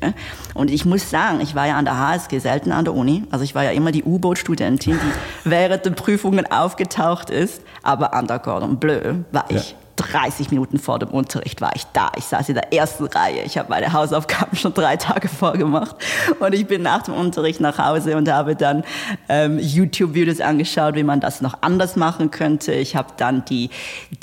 Und 0.54 0.70
ich 0.70 0.86
muss 0.86 1.10
sagen, 1.10 1.40
ich 1.42 1.56
war 1.56 1.68
ja 1.68 1.78
an 1.78 1.86
der 1.86 1.98
HSG, 1.98 2.40
selten 2.40 2.72
an 2.72 2.86
der 2.86 2.94
Uni. 2.94 3.24
Also 3.32 3.44
ich 3.44 3.56
war 3.56 3.64
ja 3.64 3.72
immer 3.72 3.92
die 3.92 4.04
U-Boot-Studentin, 4.04 5.00
die 5.00 5.50
während 5.50 5.86
den 5.86 5.96
Prüfungen 5.96 6.52
aufgetaucht 6.52 7.30
ist. 7.30 7.62
Aber 7.84 8.14
an 8.14 8.28
der 8.28 8.40
Cordon 8.40 8.78
Bleu 8.80 9.16
war 9.32 9.46
ich 9.50 9.72
ja. 9.72 9.78
30 10.12 10.52
Minuten 10.52 10.80
vor 10.80 11.00
dem 11.00 11.10
Unterricht 11.10 11.62
war 11.62 11.76
ich 11.76 11.86
da. 11.94 12.12
Ich 12.18 12.26
saß 12.26 12.50
in 12.50 12.56
der 12.56 12.74
ersten 12.74 13.06
Reihe. 13.06 13.44
Ich 13.44 13.58
habe 13.58 13.70
meine 13.70 13.92
Hausaufgaben 13.94 14.56
schon 14.58 14.74
drei 14.74 14.98
Tage 14.98 15.28
vorgemacht. 15.28 15.96
Und 16.40 16.54
ich 16.54 16.68
bin 16.68 16.82
nach 16.82 17.04
dem 17.04 17.14
Unterricht 17.14 17.60
nach 17.60 17.78
Hause 17.78 18.16
und 18.18 18.30
habe 18.30 18.56
dann 18.56 18.84
ähm, 19.30 19.60
YouTube-Videos 19.60 20.42
angeschaut, 20.42 20.96
wie 20.96 21.04
man 21.04 21.20
das 21.20 21.42
noch 21.42 21.58
anders 21.62 21.96
machen 21.96 22.32
könnte. 22.32 22.74
Ich 22.74 22.96
habe 22.96 23.10
dann 23.18 23.46
die, 23.46 23.70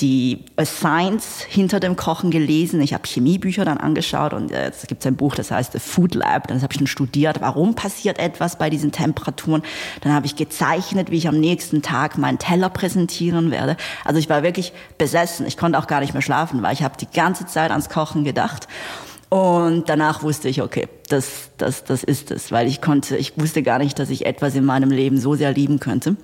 die 0.00 0.44
Science 0.62 1.42
hinter 1.48 1.80
dem 1.80 1.96
Kochen 1.96 2.30
gelesen. 2.30 2.80
Ich 2.80 2.94
habe 2.94 3.04
Chemiebücher 3.06 3.64
dann 3.64 3.78
angeschaut 3.78 4.32
und 4.32 4.50
äh, 4.50 4.66
jetzt 4.66 4.86
gibt 4.88 5.02
es 5.02 5.06
ein 5.06 5.16
Buch, 5.16 5.34
das 5.34 5.50
heißt 5.50 5.72
The 5.72 5.78
Food 5.78 6.14
Lab. 6.14 6.48
Dann 6.48 6.62
habe 6.62 6.72
ich 6.72 6.78
dann 6.78 6.86
studiert, 6.86 7.40
warum 7.40 7.74
passiert 7.74 8.18
etwas 8.18 8.56
bei 8.56 8.70
diesen 8.70 8.92
Temperaturen. 8.92 9.62
Dann 10.02 10.12
habe 10.12 10.26
ich 10.26 10.36
gezeichnet, 10.36 11.10
wie 11.10 11.16
ich 11.16 11.28
am 11.28 11.40
nächsten 11.40 11.82
Tag 11.82 12.18
meinen 12.18 12.38
Teller 12.38 12.68
präsentieren 12.68 13.50
werde. 13.50 13.76
Also 14.04 14.18
ich 14.18 14.28
war 14.28 14.42
wirklich 14.42 14.72
besessen. 14.98 15.46
Ich 15.46 15.56
konnte 15.56 15.71
auch 15.74 15.86
gar 15.86 16.00
nicht 16.00 16.12
mehr 16.12 16.22
schlafen, 16.22 16.62
weil 16.62 16.72
ich 16.72 16.82
habe 16.82 16.96
die 16.98 17.10
ganze 17.10 17.46
Zeit 17.46 17.70
ans 17.70 17.88
Kochen 17.88 18.24
gedacht. 18.24 18.68
Und 19.28 19.88
danach 19.88 20.22
wusste 20.22 20.48
ich, 20.48 20.60
okay, 20.60 20.88
das, 21.08 21.50
das, 21.56 21.84
das 21.84 22.04
ist 22.04 22.30
es, 22.30 22.52
weil 22.52 22.68
ich 22.68 22.82
konnte, 22.82 23.16
ich 23.16 23.38
wusste 23.38 23.62
gar 23.62 23.78
nicht, 23.78 23.98
dass 23.98 24.10
ich 24.10 24.26
etwas 24.26 24.54
in 24.54 24.64
meinem 24.64 24.90
Leben 24.90 25.18
so 25.18 25.34
sehr 25.34 25.52
lieben 25.52 25.80
könnte 25.80 26.16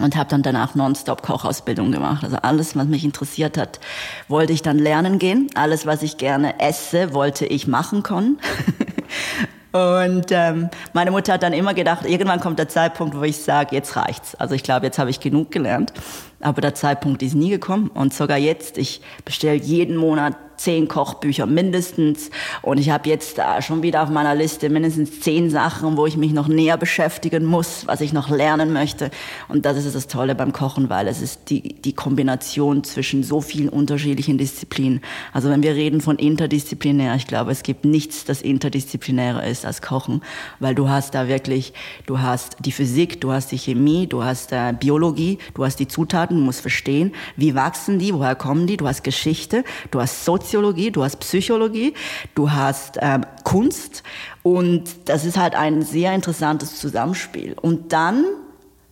und 0.00 0.16
habe 0.16 0.28
dann 0.28 0.42
danach 0.42 0.74
nonstop 0.74 1.22
Kochausbildung 1.22 1.90
gemacht. 1.90 2.22
Also 2.22 2.36
alles, 2.36 2.76
was 2.76 2.86
mich 2.86 3.04
interessiert 3.04 3.58
hat, 3.58 3.80
wollte 4.28 4.52
ich 4.52 4.62
dann 4.62 4.78
lernen 4.78 5.18
gehen. 5.18 5.48
Alles, 5.54 5.86
was 5.86 6.02
ich 6.02 6.18
gerne 6.18 6.60
esse, 6.60 7.14
wollte 7.14 7.46
ich 7.46 7.66
machen 7.66 8.02
können. 8.02 8.38
Und 9.76 10.26
ähm, 10.30 10.70
meine 10.92 11.10
Mutter 11.10 11.34
hat 11.34 11.42
dann 11.42 11.52
immer 11.52 11.74
gedacht, 11.74 12.06
irgendwann 12.06 12.40
kommt 12.40 12.58
der 12.58 12.68
Zeitpunkt, 12.68 13.16
wo 13.16 13.22
ich 13.22 13.38
sage, 13.38 13.74
jetzt 13.74 13.96
reicht's. 13.96 14.34
Also 14.34 14.54
ich 14.54 14.62
glaube, 14.62 14.86
jetzt 14.86 14.98
habe 14.98 15.10
ich 15.10 15.20
genug 15.20 15.50
gelernt. 15.50 15.92
Aber 16.40 16.60
der 16.60 16.74
Zeitpunkt 16.74 17.22
ist 17.22 17.34
nie 17.34 17.50
gekommen. 17.50 17.88
Und 17.88 18.14
sogar 18.14 18.38
jetzt, 18.38 18.78
ich 18.78 19.00
bestelle 19.24 19.56
jeden 19.56 19.96
Monat 19.96 20.36
zehn 20.56 20.88
Kochbücher 20.88 21.46
mindestens. 21.46 22.30
Und 22.62 22.78
ich 22.78 22.90
habe 22.90 23.08
jetzt 23.08 23.38
da 23.38 23.62
schon 23.62 23.82
wieder 23.82 24.02
auf 24.02 24.08
meiner 24.08 24.34
Liste 24.34 24.68
mindestens 24.70 25.20
zehn 25.20 25.50
Sachen, 25.50 25.96
wo 25.96 26.06
ich 26.06 26.16
mich 26.16 26.32
noch 26.32 26.48
näher 26.48 26.76
beschäftigen 26.76 27.44
muss, 27.44 27.86
was 27.86 28.00
ich 28.00 28.12
noch 28.12 28.30
lernen 28.30 28.72
möchte. 28.72 29.10
Und 29.48 29.66
das 29.66 29.76
ist 29.76 29.94
das 29.94 30.06
Tolle 30.06 30.34
beim 30.34 30.52
Kochen, 30.52 30.88
weil 30.90 31.08
es 31.08 31.20
ist 31.22 31.50
die, 31.50 31.74
die 31.74 31.92
Kombination 31.92 32.84
zwischen 32.84 33.22
so 33.22 33.40
vielen 33.40 33.68
unterschiedlichen 33.68 34.38
Disziplinen. 34.38 35.00
Also 35.32 35.50
wenn 35.50 35.62
wir 35.62 35.74
reden 35.74 36.00
von 36.00 36.16
interdisziplinär, 36.16 37.14
ich 37.16 37.26
glaube, 37.26 37.52
es 37.52 37.62
gibt 37.62 37.84
nichts, 37.84 38.24
das 38.24 38.42
interdisziplinärer 38.42 39.46
ist 39.46 39.64
als 39.66 39.82
Kochen, 39.82 40.22
weil 40.60 40.74
du 40.74 40.88
hast 40.88 41.14
da 41.14 41.28
wirklich, 41.28 41.72
du 42.06 42.20
hast 42.20 42.56
die 42.60 42.72
Physik, 42.72 43.20
du 43.20 43.32
hast 43.32 43.52
die 43.52 43.58
Chemie, 43.58 44.06
du 44.06 44.24
hast 44.24 44.52
äh, 44.52 44.72
Biologie, 44.78 45.38
du 45.54 45.64
hast 45.64 45.78
die 45.78 45.88
Zutaten, 45.88 46.36
du 46.38 46.42
musst 46.42 46.60
verstehen, 46.60 47.12
wie 47.36 47.54
wachsen 47.54 47.98
die, 47.98 48.14
woher 48.14 48.34
kommen 48.34 48.66
die, 48.66 48.76
du 48.76 48.86
hast 48.86 49.04
Geschichte, 49.04 49.64
du 49.90 50.00
hast 50.00 50.24
Soziologie, 50.24 50.45
Soziologie, 50.46 50.92
du 50.92 51.02
hast 51.02 51.16
Psychologie, 51.16 51.92
du 52.36 52.52
hast 52.52 52.98
ähm, 53.02 53.22
Kunst 53.42 54.04
und 54.44 54.84
das 55.06 55.24
ist 55.24 55.36
halt 55.36 55.56
ein 55.56 55.82
sehr 55.82 56.14
interessantes 56.14 56.78
Zusammenspiel. 56.78 57.56
Und 57.60 57.92
dann 57.92 58.24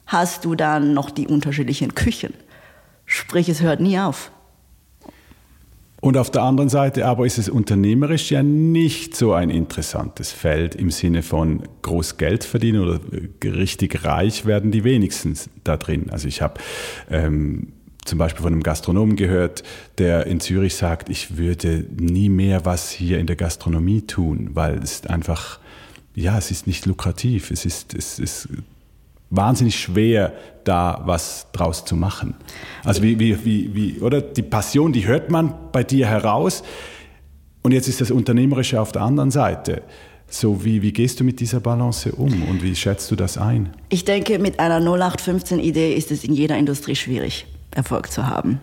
hast 0.06 0.44
du 0.44 0.56
dann 0.56 0.94
noch 0.94 1.10
die 1.10 1.28
unterschiedlichen 1.28 1.94
Küchen. 1.94 2.34
Sprich, 3.06 3.48
es 3.48 3.62
hört 3.62 3.80
nie 3.80 4.00
auf. 4.00 4.32
Und 6.00 6.16
auf 6.16 6.30
der 6.30 6.42
anderen 6.42 6.68
Seite 6.68 7.06
aber 7.06 7.24
ist 7.24 7.38
es 7.38 7.48
unternehmerisch 7.48 8.32
ja 8.32 8.42
nicht 8.42 9.16
so 9.16 9.32
ein 9.32 9.48
interessantes 9.48 10.32
Feld 10.32 10.74
im 10.74 10.90
Sinne 10.90 11.22
von 11.22 11.62
groß 11.82 12.16
Geld 12.16 12.42
verdienen 12.42 12.82
oder 12.82 13.00
äh, 13.12 13.48
richtig 13.48 14.04
reich 14.04 14.44
werden 14.44 14.72
die 14.72 14.82
wenigstens 14.82 15.48
da 15.62 15.76
drin. 15.76 16.10
Also 16.10 16.26
ich 16.26 16.42
habe 16.42 16.60
ähm, 17.10 17.72
zum 18.04 18.18
Beispiel 18.18 18.42
von 18.42 18.52
einem 18.52 18.62
Gastronomen 18.62 19.16
gehört, 19.16 19.62
der 19.98 20.26
in 20.26 20.40
Zürich 20.40 20.76
sagt, 20.76 21.08
ich 21.08 21.36
würde 21.36 21.84
nie 21.96 22.28
mehr 22.28 22.64
was 22.64 22.90
hier 22.90 23.18
in 23.18 23.26
der 23.26 23.36
Gastronomie 23.36 24.02
tun, 24.02 24.50
weil 24.54 24.78
es 24.82 25.06
einfach, 25.06 25.58
ja, 26.14 26.36
es 26.38 26.50
ist 26.50 26.66
nicht 26.66 26.86
lukrativ, 26.86 27.50
es 27.50 27.64
ist, 27.64 27.94
es 27.94 28.18
ist 28.18 28.48
wahnsinnig 29.30 29.78
schwer, 29.78 30.32
da 30.64 31.02
was 31.04 31.48
draus 31.52 31.84
zu 31.84 31.96
machen. 31.96 32.34
Also 32.84 33.02
wie, 33.02 33.18
wie, 33.18 33.44
wie, 33.44 33.74
wie, 33.74 34.00
oder 34.00 34.20
die 34.20 34.42
Passion, 34.42 34.92
die 34.92 35.06
hört 35.06 35.30
man 35.30 35.54
bei 35.72 35.82
dir 35.82 36.06
heraus 36.06 36.62
und 37.62 37.72
jetzt 37.72 37.88
ist 37.88 38.00
das 38.00 38.10
Unternehmerische 38.10 38.80
auf 38.80 38.92
der 38.92 39.02
anderen 39.02 39.30
Seite. 39.30 39.82
So, 40.28 40.64
wie, 40.64 40.82
wie 40.82 40.92
gehst 40.92 41.20
du 41.20 41.24
mit 41.24 41.40
dieser 41.40 41.60
Balance 41.60 42.12
um 42.12 42.42
und 42.48 42.62
wie 42.62 42.74
schätzt 42.74 43.10
du 43.10 43.16
das 43.16 43.38
ein? 43.38 43.70
Ich 43.88 44.04
denke, 44.04 44.38
mit 44.38 44.58
einer 44.58 44.80
0815-Idee 44.80 45.94
ist 45.94 46.10
es 46.10 46.24
in 46.24 46.32
jeder 46.32 46.56
Industrie 46.56 46.96
schwierig. 46.96 47.46
Erfolg 47.74 48.10
zu 48.10 48.26
haben. 48.26 48.60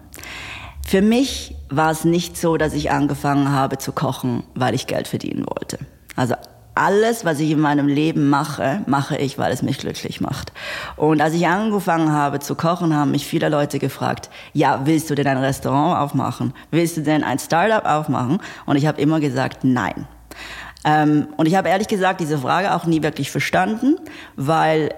Für 0.86 1.02
mich 1.02 1.56
war 1.70 1.92
es 1.92 2.04
nicht 2.04 2.38
so, 2.38 2.58
dass 2.58 2.74
ich 2.74 2.92
angefangen 2.92 3.52
habe 3.52 3.78
zu 3.78 3.92
kochen, 3.92 4.44
weil 4.56 4.74
ich 4.74 4.88
Geld 4.88 5.08
verdienen 5.08 5.46
wollte. 5.48 5.80
Also 6.16 6.36
alles, 6.76 7.26
was 7.26 7.40
ich 7.40 7.52
in 7.52 7.60
meinem 7.60 7.88
Leben 7.88 8.30
mache, 8.30 8.82
mache 8.88 9.18
ich, 9.18 9.38
weil 9.38 9.52
es 9.52 9.62
mich 9.62 9.78
glücklich 9.78 10.22
macht. 10.22 10.54
Und 10.96 11.22
als 11.22 11.34
ich 11.34 11.48
angefangen 11.48 12.12
habe 12.12 12.40
zu 12.40 12.56
kochen, 12.56 12.96
haben 12.96 13.12
mich 13.12 13.26
viele 13.26 13.50
Leute 13.50 13.78
gefragt, 13.78 14.30
ja, 14.54 14.82
willst 14.86 15.10
du 15.10 15.16
denn 15.16 15.28
ein 15.28 15.38
Restaurant 15.38 16.00
aufmachen? 16.00 16.54
Willst 16.72 16.98
du 16.98 17.02
denn 17.02 17.24
ein 17.24 17.40
Startup 17.40 17.86
aufmachen? 17.86 18.40
Und 18.66 18.78
ich 18.78 18.86
habe 18.86 19.02
immer 19.02 19.20
gesagt, 19.20 19.64
nein. 19.64 20.08
Ähm, 20.84 21.28
und 21.38 21.46
ich 21.46 21.56
habe 21.56 21.70
ehrlich 21.70 21.88
gesagt 21.88 22.22
diese 22.22 22.38
Frage 22.38 22.74
auch 22.74 22.86
nie 22.86 23.04
wirklich 23.04 23.32
verstanden, 23.32 23.98
weil 24.36 24.94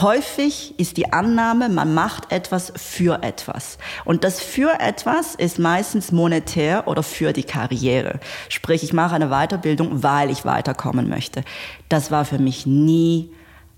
Häufig 0.00 0.78
ist 0.78 0.98
die 0.98 1.12
Annahme, 1.12 1.70
man 1.70 1.94
macht 1.94 2.30
etwas 2.30 2.72
für 2.76 3.22
etwas. 3.22 3.78
Und 4.04 4.22
das 4.22 4.40
für 4.40 4.78
etwas 4.80 5.34
ist 5.34 5.58
meistens 5.58 6.12
monetär 6.12 6.86
oder 6.86 7.02
für 7.02 7.32
die 7.32 7.42
Karriere. 7.42 8.20
Sprich, 8.50 8.82
ich 8.82 8.92
mache 8.92 9.14
eine 9.14 9.30
Weiterbildung, 9.30 10.02
weil 10.02 10.30
ich 10.30 10.44
weiterkommen 10.44 11.08
möchte. 11.08 11.42
Das 11.88 12.10
war 12.10 12.26
für 12.26 12.38
mich 12.38 12.66
nie 12.66 13.30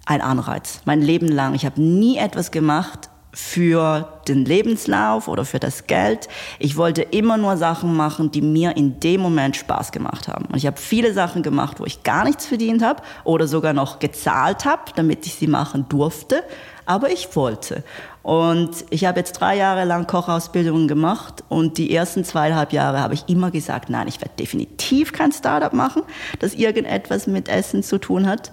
ein 0.04 0.20
Anreiz. 0.20 0.80
Mein 0.84 1.00
Leben 1.00 1.28
lang. 1.28 1.54
Ich 1.54 1.64
habe 1.64 1.80
nie 1.80 2.18
etwas 2.18 2.50
gemacht, 2.50 3.08
für 3.32 4.20
den 4.26 4.44
Lebenslauf 4.44 5.28
oder 5.28 5.44
für 5.44 5.60
das 5.60 5.86
Geld. 5.86 6.28
Ich 6.58 6.76
wollte 6.76 7.02
immer 7.02 7.36
nur 7.36 7.56
Sachen 7.56 7.94
machen, 7.94 8.30
die 8.30 8.42
mir 8.42 8.76
in 8.76 8.98
dem 9.00 9.20
Moment 9.20 9.56
Spaß 9.56 9.92
gemacht 9.92 10.28
haben. 10.28 10.46
Und 10.46 10.56
ich 10.56 10.66
habe 10.66 10.78
viele 10.78 11.12
Sachen 11.12 11.42
gemacht, 11.42 11.78
wo 11.78 11.84
ich 11.84 12.02
gar 12.02 12.24
nichts 12.24 12.46
verdient 12.46 12.82
habe 12.82 13.02
oder 13.24 13.46
sogar 13.46 13.72
noch 13.72 13.98
gezahlt 13.98 14.64
habe, 14.64 14.82
damit 14.96 15.26
ich 15.26 15.34
sie 15.34 15.46
machen 15.46 15.86
durfte. 15.88 16.42
Aber 16.86 17.10
ich 17.10 17.36
wollte. 17.36 17.84
Und 18.22 18.84
ich 18.90 19.04
habe 19.04 19.20
jetzt 19.20 19.32
drei 19.34 19.56
Jahre 19.56 19.84
lang 19.84 20.06
Kochausbildungen 20.06 20.88
gemacht 20.88 21.44
und 21.48 21.78
die 21.78 21.94
ersten 21.94 22.24
zweieinhalb 22.24 22.72
Jahre 22.72 23.00
habe 23.00 23.14
ich 23.14 23.28
immer 23.28 23.50
gesagt, 23.50 23.88
nein, 23.88 24.08
ich 24.08 24.20
werde 24.20 24.34
definitiv 24.38 25.12
kein 25.12 25.32
Startup 25.32 25.72
machen, 25.72 26.02
das 26.38 26.54
irgendetwas 26.54 27.26
mit 27.26 27.48
Essen 27.48 27.82
zu 27.82 27.98
tun 27.98 28.26
hat. 28.26 28.50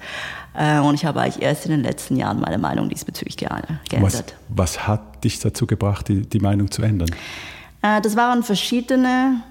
Äh, 0.57 0.79
und 0.79 0.95
ich 0.95 1.05
habe 1.05 1.21
eigentlich 1.21 1.41
erst 1.41 1.65
in 1.65 1.71
den 1.71 1.83
letzten 1.83 2.15
Jahren 2.15 2.39
meine 2.39 2.57
Meinung 2.57 2.89
diesbezüglich 2.89 3.37
geändert. 3.37 3.69
Was, 3.99 4.23
was 4.49 4.87
hat 4.87 5.23
dich 5.23 5.39
dazu 5.39 5.67
gebracht, 5.67 6.07
die, 6.07 6.21
die 6.21 6.39
Meinung 6.39 6.71
zu 6.71 6.81
ändern? 6.81 7.09
Äh, 7.83 8.01
das 8.01 8.15
waren 8.15 8.41
verschiedene, 8.41 9.41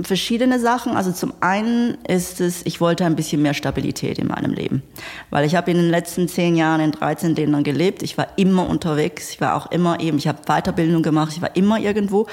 verschiedene 0.00 0.58
Sachen. 0.58 0.96
Also 0.96 1.12
zum 1.12 1.32
einen 1.40 1.98
ist 2.08 2.40
es, 2.40 2.66
ich 2.66 2.80
wollte 2.80 3.04
ein 3.04 3.14
bisschen 3.14 3.42
mehr 3.42 3.54
Stabilität 3.54 4.18
in 4.18 4.26
meinem 4.26 4.52
Leben. 4.52 4.82
Weil 5.30 5.46
ich 5.46 5.54
habe 5.54 5.70
in 5.70 5.76
den 5.76 5.88
letzten 5.88 6.26
zehn 6.26 6.56
Jahren 6.56 6.80
in 6.80 6.90
13 6.90 7.36
Ländern 7.36 7.62
gelebt. 7.62 8.02
Ich 8.02 8.18
war 8.18 8.26
immer 8.36 8.68
unterwegs. 8.68 9.30
Ich 9.30 9.40
war 9.40 9.54
auch 9.54 9.70
immer 9.70 10.00
eben, 10.00 10.18
ich 10.18 10.26
habe 10.26 10.40
Weiterbildung 10.46 11.04
gemacht. 11.04 11.32
Ich 11.36 11.42
war 11.42 11.54
immer 11.54 11.78
irgendwo. 11.78 12.26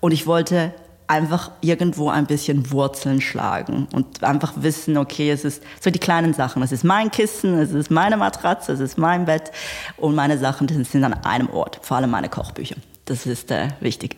Und 0.00 0.10
ich 0.10 0.26
wollte 0.26 0.74
einfach 1.06 1.50
irgendwo 1.60 2.08
ein 2.08 2.26
bisschen 2.26 2.70
Wurzeln 2.70 3.20
schlagen 3.20 3.86
und 3.92 4.22
einfach 4.24 4.52
wissen, 4.56 4.96
okay, 4.96 5.30
es 5.30 5.44
ist 5.44 5.62
so 5.80 5.90
die 5.90 5.98
kleinen 5.98 6.32
Sachen. 6.32 6.62
Es 6.62 6.72
ist 6.72 6.84
mein 6.84 7.10
Kissen, 7.10 7.58
es 7.58 7.72
ist 7.72 7.90
meine 7.90 8.16
Matratze, 8.16 8.72
es 8.72 8.80
ist 8.80 8.96
mein 8.96 9.24
Bett 9.24 9.52
und 9.96 10.14
meine 10.14 10.38
Sachen 10.38 10.68
sind 10.84 11.04
an 11.04 11.14
einem 11.14 11.50
Ort, 11.50 11.78
vor 11.82 11.98
allem 11.98 12.10
meine 12.10 12.28
Kochbücher. 12.28 12.76
Das 13.04 13.26
ist 13.26 13.50
äh, 13.50 13.68
wichtig. 13.80 14.16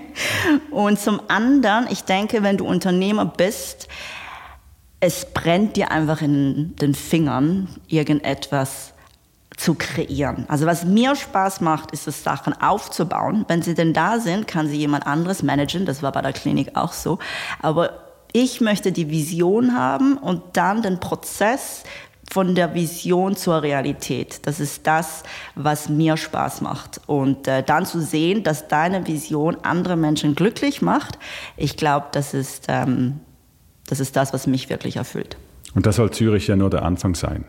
und 0.70 0.98
zum 0.98 1.20
anderen, 1.28 1.86
ich 1.90 2.04
denke, 2.04 2.42
wenn 2.42 2.58
du 2.58 2.66
Unternehmer 2.66 3.24
bist, 3.24 3.88
es 5.00 5.24
brennt 5.32 5.76
dir 5.76 5.90
einfach 5.90 6.20
in 6.20 6.76
den 6.76 6.94
Fingern, 6.94 7.68
irgendetwas 7.88 8.91
zu 9.62 9.74
kreieren. 9.74 10.44
Also 10.48 10.66
was 10.66 10.84
mir 10.84 11.14
Spaß 11.14 11.60
macht, 11.60 11.92
ist 11.92 12.08
es, 12.08 12.24
Sachen 12.24 12.52
aufzubauen. 12.60 13.44
Wenn 13.48 13.62
sie 13.62 13.74
denn 13.74 13.92
da 13.92 14.18
sind, 14.18 14.48
kann 14.48 14.66
sie 14.66 14.76
jemand 14.76 15.06
anderes 15.06 15.42
managen. 15.42 15.86
Das 15.86 16.02
war 16.02 16.10
bei 16.10 16.20
der 16.20 16.32
Klinik 16.32 16.74
auch 16.74 16.92
so. 16.92 17.18
Aber 17.60 17.90
ich 18.32 18.60
möchte 18.60 18.90
die 18.92 19.10
Vision 19.10 19.76
haben 19.76 20.16
und 20.16 20.42
dann 20.54 20.82
den 20.82 20.98
Prozess 20.98 21.84
von 22.32 22.54
der 22.54 22.74
Vision 22.74 23.36
zur 23.36 23.62
Realität. 23.62 24.46
Das 24.46 24.58
ist 24.58 24.86
das, 24.86 25.22
was 25.54 25.88
mir 25.88 26.16
Spaß 26.16 26.62
macht. 26.62 27.00
Und 27.06 27.46
äh, 27.46 27.62
dann 27.62 27.86
zu 27.86 28.00
sehen, 28.00 28.42
dass 28.42 28.68
deine 28.68 29.06
Vision 29.06 29.58
andere 29.62 29.96
Menschen 29.96 30.34
glücklich 30.34 30.82
macht, 30.82 31.18
ich 31.56 31.76
glaube, 31.76 32.06
das 32.12 32.32
ähm, 32.68 33.20
das 33.86 34.00
ist 34.00 34.16
das, 34.16 34.32
was 34.32 34.46
mich 34.46 34.70
wirklich 34.70 34.96
erfüllt. 34.96 35.36
Und 35.74 35.84
das 35.84 35.96
soll 35.96 36.10
Zürich 36.10 36.46
ja 36.46 36.56
nur 36.56 36.70
der 36.70 36.82
Anfang 36.82 37.14
sein. 37.14 37.44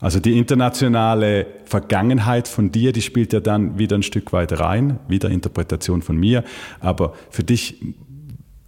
Also 0.00 0.20
die 0.20 0.38
internationale 0.38 1.46
Vergangenheit 1.64 2.46
von 2.46 2.70
dir, 2.70 2.92
die 2.92 3.02
spielt 3.02 3.32
ja 3.32 3.40
dann 3.40 3.78
wieder 3.78 3.96
ein 3.96 4.04
Stück 4.04 4.32
weit 4.32 4.60
rein, 4.60 5.00
wieder 5.08 5.28
Interpretation 5.28 6.02
von 6.02 6.16
mir. 6.16 6.44
Aber 6.80 7.14
für 7.30 7.42
dich 7.42 7.82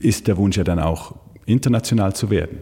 ist 0.00 0.26
der 0.26 0.36
Wunsch 0.36 0.56
ja 0.56 0.64
dann 0.64 0.80
auch 0.80 1.14
international 1.46 2.14
zu 2.14 2.30
werden. 2.30 2.58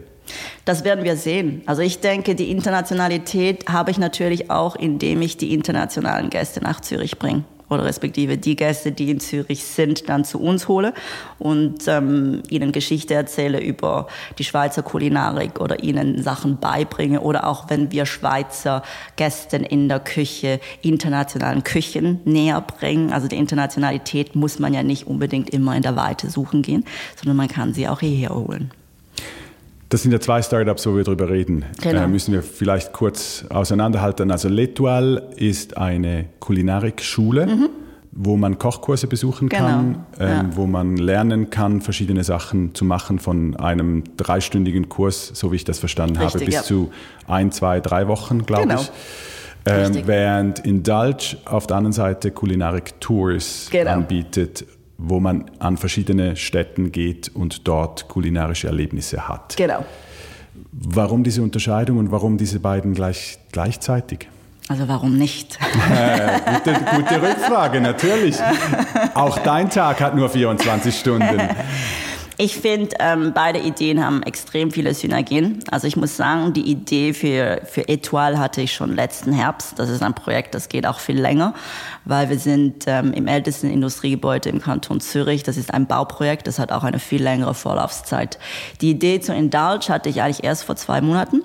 Das 0.65 0.83
werden 0.83 1.03
wir 1.03 1.15
sehen. 1.15 1.63
Also 1.65 1.81
ich 1.81 1.99
denke, 1.99 2.35
die 2.35 2.51
Internationalität 2.51 3.67
habe 3.67 3.89
ich 3.89 3.97
natürlich 3.97 4.51
auch, 4.51 4.75
indem 4.75 5.23
ich 5.23 5.37
die 5.37 5.53
internationalen 5.55 6.29
Gäste 6.29 6.61
nach 6.61 6.81
Zürich 6.81 7.17
bringe 7.17 7.45
oder 7.69 7.85
respektive 7.85 8.37
die 8.37 8.55
Gäste, 8.55 8.91
die 8.91 9.11
in 9.11 9.19
Zürich 9.19 9.63
sind, 9.63 10.09
dann 10.09 10.25
zu 10.25 10.39
uns 10.39 10.67
hole 10.67 10.93
und 11.37 11.87
ähm, 11.87 12.43
ihnen 12.49 12.71
Geschichte 12.71 13.13
erzähle 13.13 13.61
über 13.61 14.07
die 14.37 14.43
Schweizer 14.43 14.83
Kulinarik 14.83 15.59
oder 15.59 15.83
ihnen 15.83 16.21
Sachen 16.21 16.57
beibringe 16.57 17.21
oder 17.21 17.47
auch 17.47 17.69
wenn 17.69 17.91
wir 17.91 18.05
Schweizer 18.05 18.83
Gästen 19.15 19.63
in 19.63 19.87
der 19.87 19.99
Küche 19.99 20.59
internationalen 20.81 21.63
Küchen 21.63 22.21
näher 22.25 22.61
bringen. 22.61 23.13
Also 23.13 23.27
die 23.27 23.37
Internationalität 23.37 24.35
muss 24.35 24.59
man 24.59 24.73
ja 24.73 24.83
nicht 24.83 25.07
unbedingt 25.07 25.49
immer 25.49 25.75
in 25.75 25.83
der 25.83 25.95
Weite 25.95 26.29
suchen 26.29 26.61
gehen, 26.61 26.85
sondern 27.15 27.37
man 27.37 27.47
kann 27.47 27.73
sie 27.73 27.87
auch 27.87 27.99
hierher 27.99 28.29
holen. 28.29 28.71
Das 29.89 30.03
sind 30.03 30.11
ja 30.11 30.19
zwei 30.19 30.41
Startups, 30.43 30.85
wo 30.85 30.95
wir 30.95 31.03
darüber 31.03 31.29
reden. 31.29 31.65
Genau. 31.81 32.03
Äh, 32.03 32.07
müssen 32.07 32.31
wir 32.31 32.43
vielleicht 32.43 32.93
kurz 32.93 33.43
auseinanderhalten. 33.49 34.29
Also 34.29 34.47
L'Etoile 34.47 35.35
ist 35.35 35.77
eine 35.77 36.25
Kulinarikschule, 36.39 37.47
mhm. 37.47 37.69
wo 38.11 38.37
man 38.37 38.59
Kochkurse 38.59 39.07
besuchen 39.07 39.49
genau. 39.49 39.65
kann, 39.65 40.05
ähm, 40.19 40.27
ja. 40.27 40.49
wo 40.51 40.67
man 40.67 40.95
lernen 40.97 41.49
kann, 41.49 41.81
verschiedene 41.81 42.23
Sachen 42.23 42.75
zu 42.75 42.85
machen 42.85 43.17
von 43.17 43.55
einem 43.55 44.03
dreistündigen 44.15 44.89
Kurs, 44.89 45.31
so 45.33 45.51
wie 45.51 45.55
ich 45.55 45.65
das 45.65 45.79
verstanden 45.79 46.17
Richtig, 46.17 46.33
habe, 46.33 46.45
bis 46.45 46.53
ja. 46.53 46.61
zu 46.61 46.91
ein, 47.27 47.51
zwei, 47.51 47.79
drei 47.79 48.07
Wochen, 48.07 48.45
glaube 48.45 48.67
genau. 48.67 48.81
ich. 48.81 48.91
Ähm, 49.65 50.03
während 50.05 50.59
Indulge 50.59 51.37
auf 51.45 51.65
der 51.67 51.77
anderen 51.77 51.93
Seite 51.93 52.31
Kulinarik-Tours 52.31 53.69
genau. 53.71 53.91
anbietet 53.91 54.65
wo 55.01 55.19
man 55.21 55.49
an 55.59 55.77
verschiedene 55.77 56.35
Städten 56.35 56.91
geht 56.91 57.29
und 57.33 57.67
dort 57.67 58.09
kulinarische 58.09 58.67
Erlebnisse 58.67 59.27
hat. 59.29 59.55
Genau. 59.55 59.85
Warum 60.71 61.23
diese 61.23 61.41
Unterscheidung 61.41 61.97
und 61.97 62.11
warum 62.11 62.37
diese 62.37 62.59
beiden 62.59 62.93
gleich, 62.93 63.39
gleichzeitig? 63.51 64.27
Also 64.67 64.87
warum 64.87 65.17
nicht? 65.17 65.57
Äh, 65.89 66.39
gute, 66.53 66.79
gute 66.95 67.21
Rückfrage, 67.21 67.81
natürlich. 67.81 68.35
Auch 69.15 69.39
dein 69.39 69.69
Tag 69.69 70.01
hat 70.01 70.15
nur 70.15 70.29
24 70.29 70.95
Stunden. 70.95 71.39
Ich 72.41 72.55
finde, 72.55 72.95
ähm, 73.01 73.33
beide 73.35 73.59
Ideen 73.59 74.01
haben 74.01 74.23
extrem 74.23 74.71
viele 74.71 74.93
Synergien. 74.93 75.61
Also 75.71 75.87
ich 75.87 75.97
muss 75.97 76.15
sagen, 76.15 76.53
die 76.53 76.71
Idee 76.71 77.13
für, 77.13 77.59
für 77.65 77.89
Etoile 77.89 78.39
hatte 78.39 78.61
ich 78.61 78.71
schon 78.71 78.95
letzten 78.95 79.33
Herbst. 79.33 79.77
Das 79.77 79.89
ist 79.89 80.01
ein 80.01 80.13
Projekt, 80.13 80.55
das 80.55 80.69
geht 80.69 80.87
auch 80.87 80.99
viel 80.99 81.19
länger, 81.19 81.53
weil 82.05 82.29
wir 82.29 82.39
sind 82.39 82.85
ähm, 82.87 83.11
im 83.11 83.27
ältesten 83.27 83.69
Industriegebäude 83.69 84.47
im 84.47 84.61
Kanton 84.61 85.01
Zürich. 85.01 85.43
Das 85.43 85.57
ist 85.57 85.73
ein 85.73 85.85
Bauprojekt, 85.85 86.47
das 86.47 86.59
hat 86.59 86.71
auch 86.71 86.85
eine 86.85 86.99
viel 86.99 87.21
längere 87.21 87.53
Vorlaufzeit. 87.53 88.39
Die 88.79 88.91
Idee 88.91 89.19
zu 89.19 89.33
Indulge 89.33 89.87
hatte 89.89 90.07
ich 90.07 90.21
eigentlich 90.21 90.45
erst 90.45 90.63
vor 90.63 90.77
zwei 90.77 91.01
Monaten. 91.01 91.43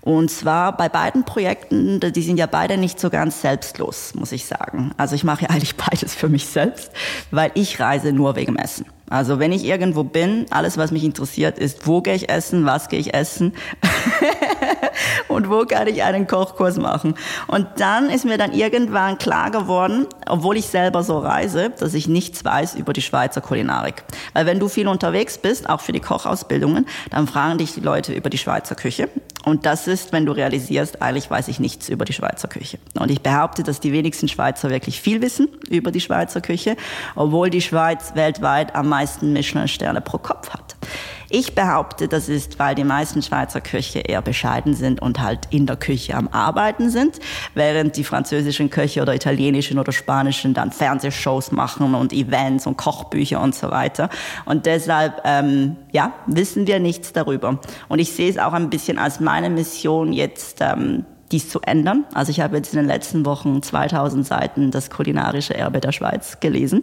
Und 0.00 0.30
zwar 0.30 0.74
bei 0.74 0.88
beiden 0.88 1.24
Projekten, 1.24 2.00
die 2.00 2.22
sind 2.22 2.38
ja 2.38 2.46
beide 2.46 2.78
nicht 2.78 2.98
so 2.98 3.10
ganz 3.10 3.42
selbstlos, 3.42 4.14
muss 4.14 4.32
ich 4.32 4.46
sagen. 4.46 4.92
Also 4.96 5.14
ich 5.14 5.24
mache 5.24 5.42
ja 5.42 5.50
eigentlich 5.50 5.76
beides 5.76 6.14
für 6.14 6.30
mich 6.30 6.46
selbst, 6.46 6.90
weil 7.30 7.50
ich 7.52 7.78
reise 7.78 8.14
nur 8.14 8.36
wegen 8.36 8.56
Essen. 8.56 8.86
Also 9.10 9.40
wenn 9.40 9.50
ich 9.50 9.64
irgendwo 9.64 10.04
bin, 10.04 10.46
alles, 10.50 10.78
was 10.78 10.92
mich 10.92 11.02
interessiert, 11.02 11.58
ist, 11.58 11.86
wo 11.86 12.00
gehe 12.00 12.14
ich 12.14 12.28
essen, 12.30 12.64
was 12.64 12.88
gehe 12.88 13.00
ich 13.00 13.12
essen 13.12 13.52
und 15.28 15.50
wo 15.50 15.64
kann 15.64 15.88
ich 15.88 16.04
einen 16.04 16.28
Kochkurs 16.28 16.76
machen. 16.76 17.14
Und 17.48 17.66
dann 17.78 18.08
ist 18.08 18.24
mir 18.24 18.38
dann 18.38 18.52
irgendwann 18.52 19.18
klar 19.18 19.50
geworden, 19.50 20.06
obwohl 20.28 20.56
ich 20.56 20.66
selber 20.66 21.02
so 21.02 21.18
reise, 21.18 21.70
dass 21.70 21.94
ich 21.94 22.06
nichts 22.06 22.44
weiß 22.44 22.76
über 22.76 22.92
die 22.92 23.02
Schweizer 23.02 23.40
Kulinarik. 23.40 24.04
Weil 24.32 24.46
wenn 24.46 24.60
du 24.60 24.68
viel 24.68 24.86
unterwegs 24.86 25.38
bist, 25.38 25.68
auch 25.68 25.80
für 25.80 25.92
die 25.92 26.00
Kochausbildungen, 26.00 26.86
dann 27.10 27.26
fragen 27.26 27.58
dich 27.58 27.74
die 27.74 27.80
Leute 27.80 28.12
über 28.12 28.30
die 28.30 28.38
Schweizer 28.38 28.76
Küche. 28.76 29.08
Und 29.44 29.64
das 29.64 29.86
ist, 29.86 30.12
wenn 30.12 30.26
du 30.26 30.32
realisierst, 30.32 31.00
eigentlich 31.00 31.30
weiß 31.30 31.48
ich 31.48 31.60
nichts 31.60 31.88
über 31.88 32.04
die 32.04 32.12
Schweizer 32.12 32.48
Küche. 32.48 32.78
Und 32.98 33.10
ich 33.10 33.22
behaupte, 33.22 33.62
dass 33.62 33.80
die 33.80 33.92
wenigsten 33.92 34.28
Schweizer 34.28 34.70
wirklich 34.70 35.00
viel 35.00 35.22
wissen 35.22 35.48
über 35.68 35.90
die 35.90 36.00
Schweizer 36.00 36.40
Küche, 36.40 36.76
obwohl 37.14 37.48
die 37.50 37.62
Schweiz 37.62 38.14
weltweit 38.14 38.74
am 38.74 38.88
meisten 38.88 39.32
Michelin-Sterne 39.32 40.00
pro 40.02 40.18
Kopf 40.18 40.50
hat. 40.50 40.76
Ich 41.32 41.54
behaupte, 41.54 42.08
das 42.08 42.28
ist, 42.28 42.58
weil 42.58 42.74
die 42.74 42.82
meisten 42.82 43.22
Schweizer 43.22 43.60
Köche 43.60 44.00
eher 44.00 44.20
bescheiden 44.20 44.74
sind 44.74 45.00
und 45.00 45.20
halt 45.20 45.46
in 45.50 45.64
der 45.64 45.76
Küche 45.76 46.16
am 46.16 46.26
Arbeiten 46.26 46.90
sind, 46.90 47.20
während 47.54 47.96
die 47.96 48.02
französischen 48.02 48.68
Köche 48.68 49.00
oder 49.00 49.14
italienischen 49.14 49.78
oder 49.78 49.92
spanischen 49.92 50.54
dann 50.54 50.72
Fernsehshows 50.72 51.52
machen 51.52 51.94
und 51.94 52.12
Events 52.12 52.66
und 52.66 52.76
Kochbücher 52.76 53.40
und 53.40 53.54
so 53.54 53.70
weiter. 53.70 54.10
Und 54.44 54.66
deshalb, 54.66 55.22
ähm, 55.24 55.76
ja, 55.92 56.14
wissen 56.26 56.66
wir 56.66 56.80
nichts 56.80 57.12
darüber. 57.12 57.60
Und 57.88 58.00
ich 58.00 58.12
sehe 58.12 58.28
es 58.28 58.36
auch 58.36 58.52
ein 58.52 58.68
bisschen 58.68 58.98
als 58.98 59.20
meine 59.20 59.50
Mission 59.50 60.12
jetzt, 60.12 60.58
ähm, 60.60 61.04
dies 61.30 61.48
zu 61.48 61.60
ändern. 61.60 62.06
Also 62.12 62.30
ich 62.30 62.40
habe 62.40 62.56
jetzt 62.56 62.74
in 62.74 62.80
den 62.80 62.88
letzten 62.88 63.24
Wochen 63.24 63.62
2000 63.62 64.26
Seiten 64.26 64.72
das 64.72 64.90
kulinarische 64.90 65.54
Erbe 65.54 65.78
der 65.78 65.92
Schweiz 65.92 66.40
gelesen 66.40 66.82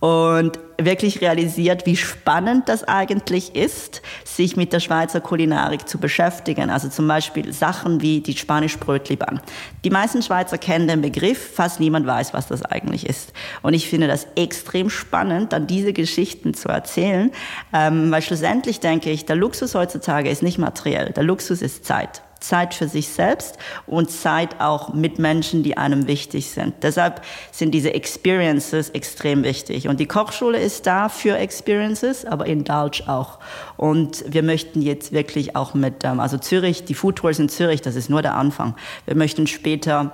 und 0.00 0.58
wirklich 0.80 1.20
realisiert, 1.20 1.86
wie 1.86 1.96
spannend 1.96 2.68
das 2.68 2.84
eigentlich 2.84 3.56
ist, 3.56 4.00
sich 4.24 4.56
mit 4.56 4.72
der 4.72 4.78
Schweizer 4.78 5.20
Kulinarik 5.20 5.88
zu 5.88 5.98
beschäftigen. 5.98 6.70
Also 6.70 6.88
zum 6.88 7.08
Beispiel 7.08 7.52
Sachen 7.52 8.00
wie 8.00 8.20
die 8.20 8.36
spanisch 8.36 8.78
Brötliban. 8.78 9.40
Die 9.84 9.90
meisten 9.90 10.22
Schweizer 10.22 10.56
kennen 10.56 10.86
den 10.86 11.00
Begriff, 11.00 11.54
fast 11.54 11.80
niemand 11.80 12.06
weiß, 12.06 12.32
was 12.32 12.46
das 12.46 12.62
eigentlich 12.62 13.06
ist. 13.06 13.32
Und 13.62 13.74
ich 13.74 13.88
finde 13.88 14.06
das 14.06 14.28
extrem 14.36 14.88
spannend, 14.88 15.52
dann 15.52 15.66
diese 15.66 15.92
Geschichten 15.92 16.54
zu 16.54 16.68
erzählen, 16.68 17.32
ähm, 17.72 18.10
weil 18.12 18.22
schlussendlich 18.22 18.78
denke 18.78 19.10
ich, 19.10 19.26
der 19.26 19.36
Luxus 19.36 19.74
heutzutage 19.74 20.30
ist 20.30 20.42
nicht 20.44 20.58
materiell, 20.58 21.12
der 21.12 21.24
Luxus 21.24 21.60
ist 21.60 21.84
Zeit. 21.84 22.22
Zeit 22.40 22.74
für 22.74 22.88
sich 22.88 23.08
selbst 23.08 23.58
und 23.86 24.10
Zeit 24.10 24.60
auch 24.60 24.92
mit 24.94 25.18
Menschen, 25.18 25.62
die 25.62 25.76
einem 25.76 26.06
wichtig 26.06 26.50
sind. 26.50 26.74
Deshalb 26.82 27.22
sind 27.50 27.72
diese 27.72 27.94
Experiences 27.94 28.90
extrem 28.90 29.42
wichtig. 29.42 29.88
Und 29.88 30.00
die 30.00 30.06
Kochschule 30.06 30.58
ist 30.58 30.86
da 30.86 31.08
für 31.08 31.36
Experiences, 31.36 32.24
aber 32.24 32.46
in 32.46 32.58
Indulge 32.58 33.04
auch. 33.06 33.38
Und 33.76 34.24
wir 34.26 34.42
möchten 34.42 34.82
jetzt 34.82 35.12
wirklich 35.12 35.56
auch 35.56 35.74
mit, 35.74 36.04
ähm, 36.04 36.20
also 36.20 36.38
Zürich, 36.38 36.84
die 36.84 36.94
Food 36.94 37.16
Tours 37.16 37.38
in 37.38 37.48
Zürich, 37.48 37.80
das 37.80 37.96
ist 37.96 38.10
nur 38.10 38.22
der 38.22 38.34
Anfang. 38.34 38.74
Wir 39.06 39.14
möchten 39.14 39.46
später 39.46 40.12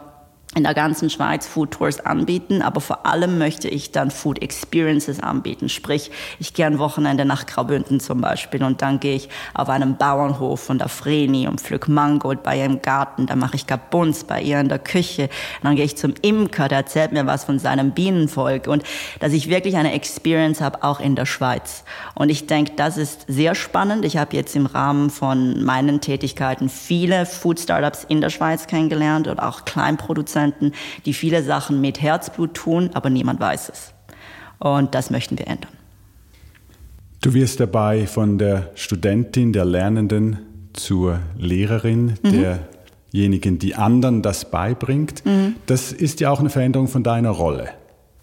in 0.54 0.62
der 0.62 0.74
ganzen 0.74 1.10
Schweiz 1.10 1.46
Food 1.46 1.72
Tours 1.72 2.04
anbieten, 2.04 2.62
aber 2.62 2.80
vor 2.80 3.06
allem 3.06 3.38
möchte 3.38 3.68
ich 3.68 3.90
dann 3.90 4.10
Food 4.10 4.40
Experiences 4.40 5.20
anbieten. 5.20 5.68
Sprich, 5.68 6.10
ich 6.38 6.54
gehe 6.54 6.66
ein 6.66 6.78
Wochenende 6.78 7.24
nach 7.24 7.46
Graubünden 7.46 7.98
zum 7.98 8.20
Beispiel 8.20 8.62
und 8.62 8.80
dann 8.80 9.00
gehe 9.00 9.16
ich 9.16 9.28
auf 9.52 9.68
einem 9.68 9.96
Bauernhof 9.96 10.60
von 10.60 10.78
der 10.78 10.88
Vreni 10.88 11.48
und 11.48 11.60
pflück 11.60 11.88
Mangold 11.88 12.42
bei 12.42 12.58
ihr 12.58 12.66
im 12.66 12.82
Garten, 12.82 13.26
dann 13.26 13.38
mache 13.40 13.56
ich 13.56 13.66
Gabuns 13.66 14.24
bei 14.24 14.40
ihr 14.42 14.60
in 14.60 14.68
der 14.68 14.78
Küche, 14.78 15.28
dann 15.62 15.74
gehe 15.74 15.84
ich 15.84 15.96
zum 15.96 16.14
Imker, 16.22 16.68
der 16.68 16.78
erzählt 16.78 17.12
mir 17.12 17.26
was 17.26 17.44
von 17.44 17.58
seinem 17.58 17.90
Bienenvolk 17.90 18.68
und 18.68 18.84
dass 19.20 19.32
ich 19.32 19.48
wirklich 19.48 19.76
eine 19.76 19.92
Experience 19.92 20.60
habe, 20.60 20.84
auch 20.84 21.00
in 21.00 21.16
der 21.16 21.26
Schweiz. 21.26 21.84
Und 22.14 22.28
ich 22.28 22.46
denke, 22.46 22.74
das 22.76 22.96
ist 22.96 23.24
sehr 23.26 23.54
spannend. 23.54 24.04
Ich 24.04 24.16
habe 24.16 24.36
jetzt 24.36 24.54
im 24.54 24.66
Rahmen 24.66 25.10
von 25.10 25.64
meinen 25.64 26.00
Tätigkeiten 26.00 26.68
viele 26.68 27.26
Food 27.26 27.58
Startups 27.58 28.04
in 28.04 28.20
der 28.20 28.30
Schweiz 28.30 28.66
kennengelernt 28.66 29.26
und 29.26 29.40
auch 29.40 29.64
Kleinproduzenten 29.64 30.43
Produzenten, 30.44 30.72
die 31.04 31.14
viele 31.14 31.42
Sachen 31.42 31.80
mit 31.80 32.00
Herzblut 32.00 32.54
tun, 32.54 32.90
aber 32.94 33.10
niemand 33.10 33.40
weiß 33.40 33.68
es. 33.68 33.94
Und 34.58 34.94
das 34.94 35.10
möchten 35.10 35.38
wir 35.38 35.46
ändern. 35.46 35.70
Du 37.20 37.32
wirst 37.34 37.60
dabei 37.60 38.06
von 38.06 38.38
der 38.38 38.70
Studentin, 38.74 39.52
der 39.52 39.64
Lernenden 39.64 40.38
zur 40.74 41.20
Lehrerin, 41.38 42.14
mhm. 42.22 42.44
derjenigen, 43.12 43.58
die 43.58 43.74
anderen 43.74 44.20
das 44.22 44.50
beibringt. 44.50 45.24
Mhm. 45.24 45.56
Das 45.66 45.92
ist 45.92 46.20
ja 46.20 46.30
auch 46.30 46.40
eine 46.40 46.50
Veränderung 46.50 46.88
von 46.88 47.02
deiner 47.02 47.30
Rolle. 47.30 47.70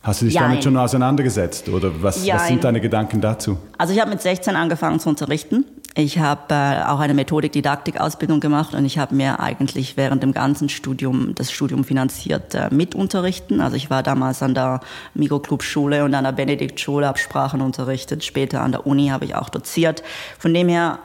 Hast 0.03 0.21
du 0.21 0.25
dich 0.25 0.35
Jein. 0.35 0.43
damit 0.43 0.63
schon 0.63 0.77
auseinandergesetzt 0.77 1.69
oder 1.69 1.91
was, 2.01 2.27
was, 2.27 2.47
sind 2.47 2.63
deine 2.63 2.81
Gedanken 2.81 3.21
dazu? 3.21 3.57
Also 3.77 3.93
ich 3.93 3.99
habe 3.99 4.09
mit 4.09 4.21
16 4.21 4.55
angefangen 4.55 4.99
zu 4.99 5.09
unterrichten 5.09 5.63
ich 5.93 6.19
habe 6.19 6.53
äh, 6.53 6.83
auch 6.85 6.99
eine 6.99 7.13
Methodik-Didaktik-Ausbildung 7.13 8.39
gemacht 8.39 8.73
und 8.73 8.85
ich 8.85 8.97
habe 8.97 9.13
mir 9.13 9.41
eigentlich 9.41 9.97
während 9.97 10.23
dem 10.23 10.31
ganzen 10.31 10.69
Studium 10.69 11.35
das 11.35 11.51
Studium 11.51 11.83
finanziert 11.83 12.55
äh, 12.55 12.69
mit 12.71 12.95
unterrichten. 12.95 13.59
Also 13.59 13.75
ich 13.75 13.89
war 13.89 14.01
damals 14.01 14.41
an 14.41 14.53
der 14.53 14.79
Migo-Club-Schule 15.15 16.05
und 16.05 16.15
an 16.15 16.23
der 16.23 16.31
Benedikt-Schule, 16.31 17.05
habe 17.05 17.17
Sprachen 17.17 17.59
unterrichtet. 17.59 18.23
Später 18.23 18.61
an 18.61 18.71
der 18.71 18.87
Uni 18.87 19.09
habe 19.09 19.25
ich 19.25 19.35
auch 19.35 19.49
doziert. 19.49 20.01
Von 20.39 20.53
dem 20.53 20.69
her, 20.69 20.99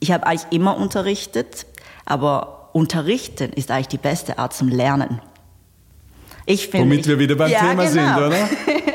ich 0.00 0.12
habe 0.12 0.26
eigentlich 0.26 0.52
immer 0.52 0.76
unterrichtet, 0.76 1.66
aber 2.04 2.68
unterrichten 2.74 3.50
ist 3.54 3.70
eigentlich 3.70 3.88
die 3.88 3.98
beste 3.98 4.38
Art 4.38 4.52
zum 4.52 4.68
Lernen. 4.68 5.22
Ich 6.44 6.68
find, 6.68 6.84
Womit 6.84 7.00
ich, 7.00 7.06
wir 7.06 7.18
wieder 7.18 7.34
beim 7.34 7.50
ja, 7.50 7.60
Thema 7.60 7.86
genau. 7.86 7.90
sind, 7.90 8.26
oder? 8.26 8.48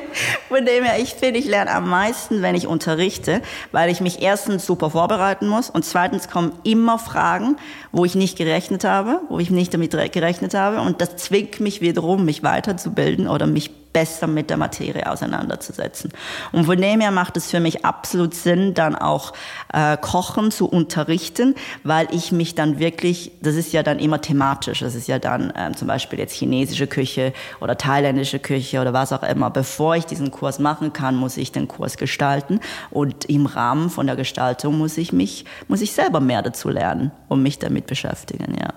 Von 0.51 0.65
dem 0.65 0.83
her, 0.83 0.99
ich 0.99 1.13
finde, 1.13 1.39
ich 1.39 1.45
lerne 1.45 1.71
am 1.71 1.89
meisten, 1.89 2.41
wenn 2.41 2.55
ich 2.55 2.67
unterrichte, 2.67 3.41
weil 3.71 3.89
ich 3.89 4.01
mich 4.01 4.21
erstens 4.21 4.65
super 4.65 4.89
vorbereiten 4.89 5.47
muss 5.47 5.69
und 5.69 5.85
zweitens 5.85 6.29
kommen 6.29 6.51
immer 6.65 6.99
Fragen, 6.99 7.55
wo 7.93 8.03
ich 8.03 8.15
nicht 8.15 8.37
gerechnet 8.37 8.83
habe, 8.83 9.21
wo 9.29 9.39
ich 9.39 9.49
nicht 9.49 9.73
damit 9.73 9.91
gerechnet 10.11 10.53
habe 10.53 10.81
und 10.81 10.99
das 10.99 11.15
zwingt 11.15 11.61
mich 11.61 11.79
wiederum, 11.79 12.25
mich 12.25 12.43
weiterzubilden 12.43 13.29
oder 13.29 13.47
mich 13.47 13.71
besser 13.93 14.27
mit 14.27 14.49
der 14.49 14.57
Materie 14.57 15.09
auseinanderzusetzen. 15.09 16.11
Und 16.51 16.65
von 16.65 16.79
dem 16.79 17.01
her 17.01 17.11
macht 17.11 17.37
es 17.37 17.49
für 17.49 17.59
mich 17.59 17.85
absolut 17.85 18.33
Sinn, 18.33 18.73
dann 18.73 18.95
auch 18.95 19.33
äh, 19.73 19.97
Kochen 19.97 20.51
zu 20.51 20.67
unterrichten, 20.67 21.55
weil 21.83 22.07
ich 22.11 22.31
mich 22.31 22.55
dann 22.55 22.79
wirklich, 22.79 23.31
das 23.41 23.55
ist 23.55 23.73
ja 23.73 23.83
dann 23.83 23.99
immer 23.99 24.21
thematisch, 24.21 24.79
das 24.79 24.95
ist 24.95 25.07
ja 25.07 25.19
dann 25.19 25.53
ähm, 25.57 25.75
zum 25.75 25.87
Beispiel 25.87 26.19
jetzt 26.19 26.33
chinesische 26.33 26.87
Küche 26.87 27.33
oder 27.59 27.77
thailändische 27.77 28.39
Küche 28.39 28.81
oder 28.81 28.93
was 28.93 29.13
auch 29.13 29.23
immer. 29.23 29.49
Bevor 29.49 29.95
ich 29.95 30.05
diesen 30.05 30.31
Kurs 30.31 30.59
machen 30.59 30.93
kann, 30.93 31.15
muss 31.15 31.37
ich 31.37 31.51
den 31.51 31.67
Kurs 31.67 31.97
gestalten 31.97 32.59
und 32.89 33.25
im 33.25 33.45
Rahmen 33.45 33.89
von 33.89 34.07
der 34.07 34.15
Gestaltung 34.15 34.77
muss 34.77 34.97
ich 34.97 35.13
mich, 35.13 35.45
muss 35.67 35.81
ich 35.81 35.91
selber 35.91 36.19
mehr 36.19 36.41
dazu 36.41 36.69
lernen 36.69 37.11
und 37.27 37.43
mich 37.43 37.59
damit 37.59 37.87
beschäftigen, 37.87 38.55
ja. 38.59 38.69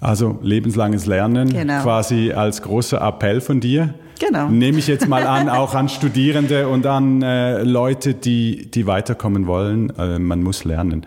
Also 0.00 0.38
lebenslanges 0.42 1.06
Lernen 1.06 1.48
genau. 1.48 1.82
quasi 1.82 2.32
als 2.32 2.60
großer 2.60 3.00
Appell 3.00 3.40
von 3.40 3.60
dir. 3.60 3.94
Genau. 4.18 4.48
Nehme 4.48 4.78
ich 4.78 4.86
jetzt 4.86 5.08
mal 5.08 5.26
an, 5.26 5.48
auch 5.48 5.74
an 5.74 5.88
Studierende 5.88 6.68
und 6.68 6.86
an 6.86 7.22
äh, 7.22 7.62
Leute, 7.62 8.14
die, 8.14 8.70
die 8.70 8.86
weiterkommen 8.86 9.46
wollen. 9.46 9.90
Äh, 9.98 10.18
man 10.18 10.42
muss 10.42 10.64
lernen. 10.64 11.06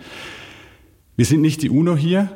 Wir 1.16 1.26
sind 1.26 1.42
nicht 1.42 1.62
die 1.62 1.70
UNO 1.70 1.96
hier 1.96 2.30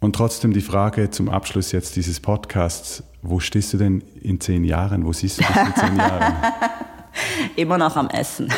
und 0.00 0.16
trotzdem 0.16 0.52
die 0.52 0.60
Frage 0.60 1.10
zum 1.10 1.28
Abschluss 1.28 1.72
jetzt 1.72 1.96
dieses 1.96 2.20
Podcasts. 2.20 3.02
Wo 3.22 3.40
stehst 3.40 3.72
du 3.72 3.78
denn 3.78 4.02
in 4.20 4.40
zehn 4.40 4.64
Jahren? 4.64 5.04
Wo 5.04 5.12
siehst 5.12 5.40
du 5.40 5.44
dich 5.44 5.56
in 5.56 5.74
zehn 5.74 5.96
Jahren? 5.96 6.34
Immer 7.56 7.78
noch 7.78 7.96
am 7.96 8.08
Essen. 8.10 8.52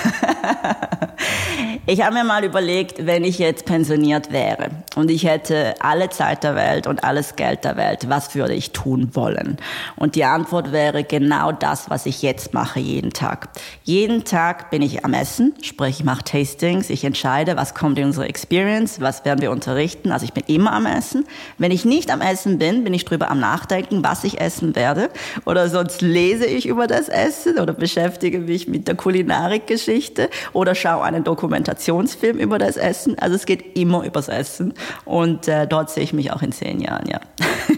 Ich 1.85 2.01
habe 2.01 2.15
mir 2.15 2.25
mal 2.25 2.45
überlegt, 2.45 3.07
wenn 3.07 3.25
ich 3.25 3.41
jetzt 3.41 3.65
pensioniert 3.65 4.33
wäre 4.33 4.71
und 4.95 5.11
ich 5.11 5.25
hätte 5.25 5.75
alle 5.81 6.11
Zeit 6.11 6.45
der 6.45 6.55
Welt 6.55 6.87
und 6.87 7.03
alles 7.03 7.35
Geld 7.35 7.65
der 7.65 7.77
Welt, 7.77 8.09
was 8.09 8.37
würde 8.37 8.55
ich 8.55 8.71
tun 8.71 9.11
wollen? 9.15 9.57
Und 9.97 10.15
die 10.15 10.25
Antwort 10.25 10.71
wäre 10.71 11.03
genau 11.03 11.51
das, 11.51 11.91
was 11.91 12.07
ich 12.07 12.23
jetzt 12.23 12.55
mache 12.55 12.79
jeden 12.79 13.13
Tag. 13.13 13.49
Jeden 13.83 14.25
Tag 14.25 14.71
bin 14.71 14.81
ich 14.81 15.05
am 15.05 15.13
Essen, 15.13 15.55
sprich 15.61 15.99
ich 15.99 16.05
mache 16.05 16.23
Tastings, 16.25 16.89
ich 16.89 17.05
entscheide, 17.05 17.57
was 17.57 17.75
kommt 17.75 17.99
in 17.99 18.07
unsere 18.07 18.27
Experience, 18.29 19.01
was 19.01 19.25
werden 19.25 19.43
wir 19.43 19.51
unterrichten. 19.51 20.13
Also 20.13 20.25
ich 20.25 20.33
bin 20.33 20.45
immer 20.47 20.73
am 20.73 20.87
Essen. 20.87 21.27
Wenn 21.59 21.73
ich 21.73 21.85
nicht 21.85 22.11
am 22.11 22.21
Essen 22.21 22.59
bin, 22.59 22.85
bin 22.85 22.95
ich 22.95 23.05
drüber 23.05 23.31
am 23.31 23.41
Nachdenken, 23.41 24.05
was 24.05 24.25
ich 24.25 24.41
essen 24.41 24.77
werde. 24.77 25.11
Oder 25.47 25.69
sonst 25.69 26.01
lese 26.01 26.47
ich 26.47 26.67
über 26.67 26.87
das 26.87 27.09
Essen 27.09 27.59
oder 27.59 27.73
beschäftige 27.73 28.42
mich 28.43 28.69
mit 28.69 28.89
der 28.89 28.95
Kulinarikgeschichte 28.95 30.29
oder 30.53 30.75
schaue 30.75 31.05
einen 31.05 31.25
Dokumentation 31.25 31.63
Dokumentationsfilm 31.63 32.39
über 32.39 32.59
das 32.59 32.77
Essen. 32.77 33.19
Also 33.19 33.37
es 33.37 33.47
geht 33.47 33.77
immer 33.77 34.05
übers 34.05 34.29
Essen. 34.29 34.75
Und 35.05 35.49
äh, 35.49 35.67
dort 35.67 35.91
sehe 35.91 36.03
ich 36.05 36.13
mich 36.13 36.33
auch 36.33 36.43
in 36.43 36.53
zehn 36.53 36.81
Jahren, 36.81 37.09
ja. 37.09 37.21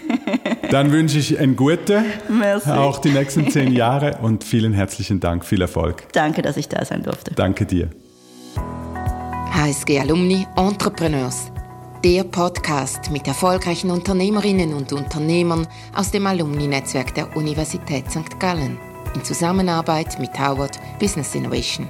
Dann 0.71 0.91
wünsche 0.91 1.19
ich 1.19 1.39
ein 1.39 1.55
gute, 1.55 2.03
Merci. 2.27 2.71
auch 2.71 2.99
die 2.99 3.11
nächsten 3.11 3.49
zehn 3.49 3.71
Jahre 3.71 4.17
und 4.21 4.43
vielen 4.43 4.73
herzlichen 4.73 5.19
Dank, 5.19 5.45
viel 5.45 5.61
Erfolg. 5.61 6.11
Danke, 6.13 6.41
dass 6.41 6.57
ich 6.57 6.67
da 6.67 6.83
sein 6.83 7.03
durfte. 7.03 7.33
Danke 7.35 7.65
dir. 7.65 7.89
HSG 9.51 9.99
Alumni 9.99 10.45
Entrepreneurs, 10.57 11.51
der 12.03 12.23
Podcast 12.23 13.11
mit 13.11 13.27
erfolgreichen 13.27 13.89
Unternehmerinnen 13.91 14.73
und 14.73 14.91
Unternehmern 14.91 15.67
aus 15.95 16.11
dem 16.11 16.25
Alumni-Netzwerk 16.27 17.13
der 17.15 17.35
Universität 17.37 18.09
St. 18.11 18.39
Gallen 18.39 18.77
in 19.15 19.23
Zusammenarbeit 19.23 20.19
mit 20.19 20.37
Howard 20.37 20.79
Business 20.99 21.33
Innovation. 21.33 21.87